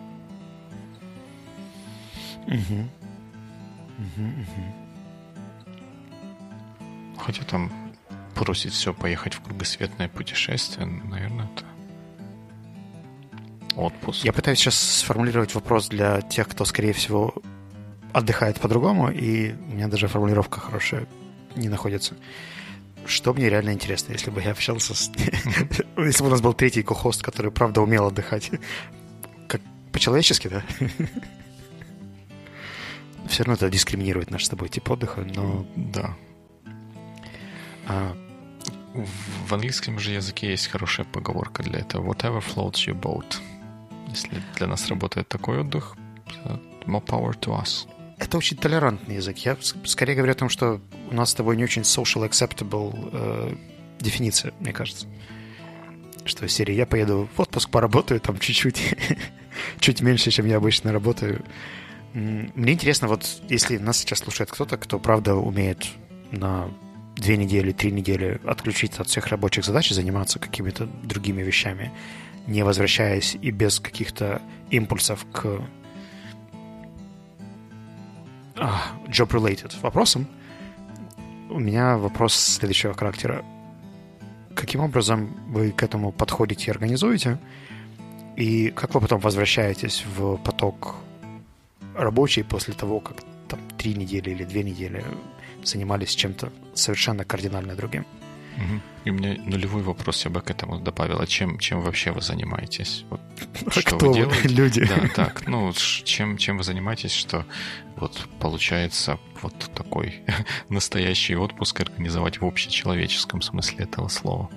Угу. 2.47 2.89
Угу, 3.97 4.25
угу. 4.25 4.81
Хотя 7.17 7.43
там 7.43 7.71
бросить 8.35 8.73
все, 8.73 8.93
поехать 8.93 9.33
в 9.33 9.41
кругосветное 9.41 10.09
путешествие, 10.09 10.85
наверное, 10.85 11.49
это 11.55 11.65
отпуск. 13.75 14.23
Я 14.23 14.33
пытаюсь 14.33 14.59
сейчас 14.59 14.75
сформулировать 14.75 15.53
вопрос 15.55 15.87
для 15.87 16.21
тех, 16.21 16.47
кто, 16.47 16.65
скорее 16.65 16.93
всего, 16.93 17.33
отдыхает 18.13 18.59
по-другому, 18.59 19.09
и 19.09 19.53
у 19.53 19.73
меня 19.73 19.87
даже 19.87 20.07
формулировка 20.07 20.59
хорошая 20.59 21.07
не 21.55 21.69
находится. 21.69 22.15
Что 23.05 23.33
мне 23.33 23.49
реально 23.49 23.71
интересно, 23.71 24.13
если 24.13 24.29
бы 24.29 24.41
я 24.41 24.51
общался 24.51 24.93
с... 24.93 25.11
если 25.97 26.23
бы 26.23 26.27
у 26.27 26.31
нас 26.31 26.41
был 26.41 26.53
третий 26.53 26.83
кохост, 26.83 27.23
который, 27.23 27.51
правда, 27.51 27.81
умел 27.81 28.07
отдыхать. 28.07 28.51
Как 29.47 29.61
по-человечески, 29.91 30.47
да? 30.47 30.63
Все 33.27 33.43
равно 33.43 33.53
это 33.53 33.69
дискриминирует 33.69 34.29
наш 34.29 34.45
с 34.45 34.49
тобой 34.49 34.69
тип 34.69 34.89
отдыха, 34.91 35.21
но... 35.21 35.65
Да. 35.75 36.15
А... 37.87 38.15
В 38.93 39.53
английском 39.53 39.99
же 39.99 40.11
языке 40.11 40.49
есть 40.49 40.67
хорошая 40.67 41.05
поговорка 41.05 41.63
для 41.63 41.79
этого. 41.79 42.13
Whatever 42.13 42.43
floats 42.43 42.87
your 42.87 42.99
boat. 42.99 43.37
Если 44.09 44.41
для 44.57 44.67
нас 44.67 44.89
работает 44.89 45.29
такой 45.29 45.61
отдых, 45.61 45.95
more 46.85 47.03
power 47.05 47.33
to 47.39 47.57
us. 47.57 47.87
Это 48.17 48.37
очень 48.37 48.57
толерантный 48.57 49.15
язык. 49.15 49.37
Я 49.39 49.57
скорее 49.85 50.15
говорю 50.15 50.33
о 50.33 50.35
том, 50.35 50.49
что 50.49 50.81
у 51.09 51.15
нас 51.15 51.31
с 51.31 51.33
тобой 51.33 51.57
не 51.57 51.63
очень 51.63 51.81
social 51.81 52.27
acceptable 52.29 52.93
э, 53.13 53.55
дефиниция, 53.99 54.53
мне 54.59 54.73
кажется. 54.73 55.07
Что 56.23 56.47
в 56.47 56.51
я 56.51 56.85
поеду 56.85 57.29
в 57.35 57.39
отпуск, 57.39 57.69
поработаю 57.69 58.19
там 58.19 58.37
чуть-чуть, 58.37 58.95
чуть 59.79 60.01
меньше, 60.01 60.29
чем 60.29 60.45
я 60.45 60.57
обычно 60.57 60.91
работаю. 60.91 61.43
Мне 62.13 62.73
интересно, 62.73 63.07
вот 63.07 63.25
если 63.49 63.77
нас 63.77 63.97
сейчас 63.97 64.19
слушает 64.19 64.51
кто-то, 64.51 64.77
кто 64.77 64.99
правда 64.99 65.35
умеет 65.35 65.87
на 66.31 66.69
две 67.21 67.37
недели, 67.37 67.71
три 67.71 67.91
недели 67.91 68.41
отключиться 68.45 69.03
от 69.03 69.07
всех 69.07 69.27
рабочих 69.27 69.63
задач 69.63 69.91
и 69.91 69.93
заниматься 69.93 70.39
какими-то 70.39 70.87
другими 71.03 71.43
вещами, 71.43 71.91
не 72.47 72.63
возвращаясь 72.63 73.37
и 73.39 73.51
без 73.51 73.79
каких-то 73.79 74.41
импульсов 74.71 75.25
к 75.31 75.61
а, 78.57 78.81
job-related 79.07 79.79
вопросам, 79.81 80.27
у 81.49 81.59
меня 81.59 81.97
вопрос 81.97 82.33
следующего 82.33 82.93
характера. 82.95 83.45
Каким 84.55 84.81
образом 84.81 85.27
вы 85.47 85.71
к 85.71 85.83
этому 85.83 86.11
подходите 86.11 86.67
и 86.67 86.71
организуете? 86.71 87.37
И 88.35 88.69
как 88.71 88.95
вы 88.95 89.01
потом 89.01 89.19
возвращаетесь 89.19 90.05
в 90.15 90.37
поток 90.37 90.95
рабочий 91.95 92.43
после 92.43 92.73
того, 92.73 92.99
как 92.99 93.17
там 93.47 93.59
три 93.77 93.93
недели 93.93 94.31
или 94.31 94.43
две 94.43 94.63
недели 94.63 95.03
занимались 95.63 96.15
чем-то 96.15 96.51
совершенно 96.73 97.25
кардинально 97.25 97.75
другим? 97.75 98.05
Угу. 98.57 98.81
И 99.05 99.09
у 99.09 99.13
меня 99.13 99.41
нулевой 99.45 99.81
вопрос 99.81 100.25
я 100.25 100.31
бы 100.31 100.41
к 100.41 100.51
этому 100.51 100.79
добавил. 100.79 101.19
А 101.19 101.27
чем, 101.27 101.57
чем 101.57 101.81
вообще 101.81 102.11
вы 102.11 102.21
занимаетесь? 102.21 103.05
Вот, 103.09 103.21
а 103.65 103.71
что 103.71 103.81
кто 103.81 104.09
вы 104.09 104.13
делаете? 104.13 104.47
Люди. 104.47 104.85
Да, 104.85 105.07
так. 105.15 105.47
Ну, 105.47 105.73
чем, 105.73 106.37
чем 106.37 106.57
вы 106.57 106.63
занимаетесь, 106.63 107.13
что 107.13 107.45
вот 107.95 108.27
получается 108.39 109.17
вот 109.41 109.55
такой 109.73 110.21
настоящий 110.69 111.35
отпуск 111.35 111.79
организовать 111.81 112.41
в 112.41 112.45
общечеловеческом 112.45 113.41
смысле 113.41 113.85
этого 113.85 114.07
слова? 114.07 114.49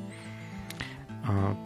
А, 1.27 1.57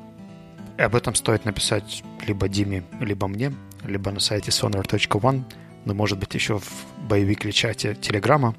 об 0.78 0.94
этом 0.94 1.14
стоит 1.14 1.44
написать 1.44 2.04
либо 2.26 2.48
Диме, 2.48 2.84
либо 3.00 3.26
мне, 3.26 3.52
либо 3.84 4.12
на 4.12 4.20
сайте 4.20 4.50
sonar.one, 4.50 5.44
но, 5.84 5.94
может 5.94 6.18
быть, 6.18 6.34
еще 6.34 6.58
в 6.58 6.86
боевикле 7.08 7.50
чате 7.50 7.96
Телеграма, 7.96 8.54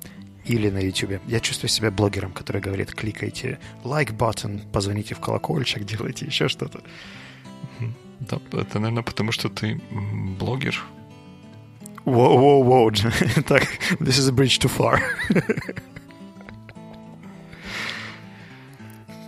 или 0.50 0.70
на 0.72 0.80
YouTube. 0.80 1.22
Я 1.28 1.40
чувствую 1.40 1.70
себя 1.70 1.92
блогером, 1.92 2.32
который 2.32 2.60
говорит, 2.60 2.92
кликайте 2.94 3.60
like 3.84 4.18
button, 4.18 4.68
позвоните 4.72 5.14
в 5.14 5.20
колокольчик, 5.20 5.86
делайте 5.86 6.26
еще 6.26 6.48
что-то. 6.50 6.82
Да, 8.20 8.40
это, 8.52 8.80
наверное, 8.80 9.04
потому 9.04 9.32
что 9.32 9.50
ты 9.50 9.80
блогер. 10.40 10.84
Воу-воу-воу. 12.04 12.92
так, 13.48 13.64
this 14.00 14.18
is 14.18 14.28
a 14.28 14.32
bridge 14.32 14.60
too 14.60 14.70
far. 14.70 15.00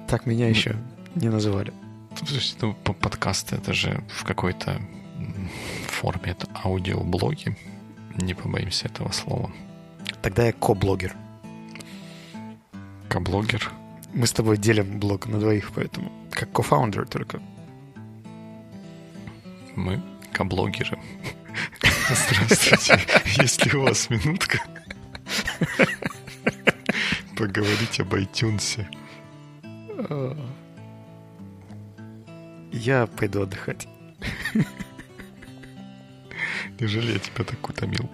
так 0.07 0.25
меня 0.25 0.49
еще 0.49 0.75
не 1.15 1.29
называли. 1.29 1.71
Слушайте, 2.17 2.55
ну, 2.61 2.73
подкасты 2.73 3.55
это 3.55 3.73
же 3.73 4.03
в 4.09 4.23
какой-то 4.23 4.81
форме 5.87 6.31
это 6.31 6.47
аудиоблоги. 6.65 7.55
Не 8.17 8.33
побоимся 8.33 8.87
этого 8.87 9.11
слова. 9.11 9.51
Тогда 10.21 10.45
я 10.45 10.53
ко-блогер. 10.53 11.15
Ко-блогер? 13.09 13.71
Мы 14.13 14.27
с 14.27 14.31
тобой 14.31 14.57
делим 14.57 14.99
блог 14.99 15.25
на 15.27 15.39
двоих, 15.39 15.71
поэтому 15.73 16.11
как 16.31 16.51
ко-фаундер 16.51 17.07
только. 17.07 17.41
Мы 19.75 20.01
ко-блогеры. 20.31 20.99
Здравствуйте. 22.09 22.99
Есть 23.41 23.65
ли 23.65 23.77
у 23.77 23.83
вас 23.83 24.09
минутка? 24.09 24.59
Поговорить 27.37 27.99
об 27.99 28.13
iTunes. 28.13 28.85
Я 32.71 33.07
пойду 33.07 33.41
отдыхать. 33.41 33.87
Неужели 36.79 37.13
я 37.13 37.19
тебя 37.19 37.43
так 37.43 37.69
утомил? 37.69 38.09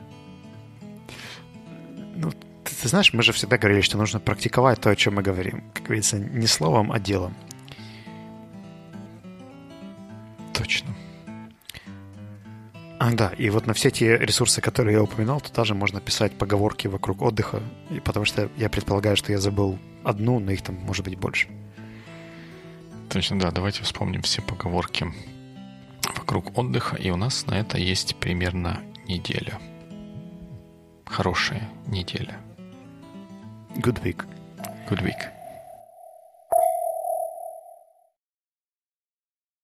Ты, 2.78 2.84
ты 2.84 2.90
знаешь, 2.90 3.14
мы 3.14 3.24
же 3.24 3.34
всегда 3.34 3.58
говорили, 3.58 3.82
что 3.82 3.98
нужно 3.98 4.20
практиковать 4.20 4.82
то, 4.82 4.90
о 4.90 4.96
чем 4.96 5.16
мы 5.16 5.24
говорим. 5.24 5.64
Как 5.74 5.84
говорится, 5.84 6.20
не 6.20 6.48
словом, 6.48 6.92
а 6.92 7.00
делом. 7.00 7.34
Точно. 10.54 10.96
А, 13.00 13.12
да, 13.12 13.30
и 13.38 13.50
вот 13.50 13.68
на 13.68 13.74
все 13.74 13.92
те 13.92 14.18
ресурсы, 14.18 14.60
которые 14.60 14.96
я 14.96 15.04
упоминал, 15.04 15.40
туда 15.40 15.66
же 15.66 15.76
можно 15.76 16.02
писать 16.02 16.34
поговорки 16.34 16.88
вокруг 16.88 17.22
отдыха, 17.22 17.62
и 17.92 18.00
потому 18.00 18.26
что 18.26 18.50
я 18.58 18.70
предполагаю, 18.70 19.16
что 19.16 19.32
я 19.32 19.38
забыл 19.38 19.78
одну, 20.04 20.40
но 20.40 20.52
их 20.52 20.64
там 20.64 20.76
может 20.76 21.06
быть 21.06 21.18
больше. 21.18 21.48
Точно, 23.10 23.40
да. 23.40 23.52
Давайте 23.52 23.84
вспомним 23.84 24.22
все 24.24 24.42
поговорки 24.42 25.08
вокруг 26.16 26.58
отдыха. 26.58 26.96
И 26.98 27.10
у 27.12 27.18
нас 27.18 27.46
на 27.46 27.60
это 27.60 27.78
есть 27.78 28.16
примерно 28.18 28.82
неделя. 29.08 29.60
Хорошая 31.06 31.70
неделя. 31.88 32.47
Good 33.82 34.04
week. 34.04 34.22
Good 34.88 35.02
week. 35.02 35.37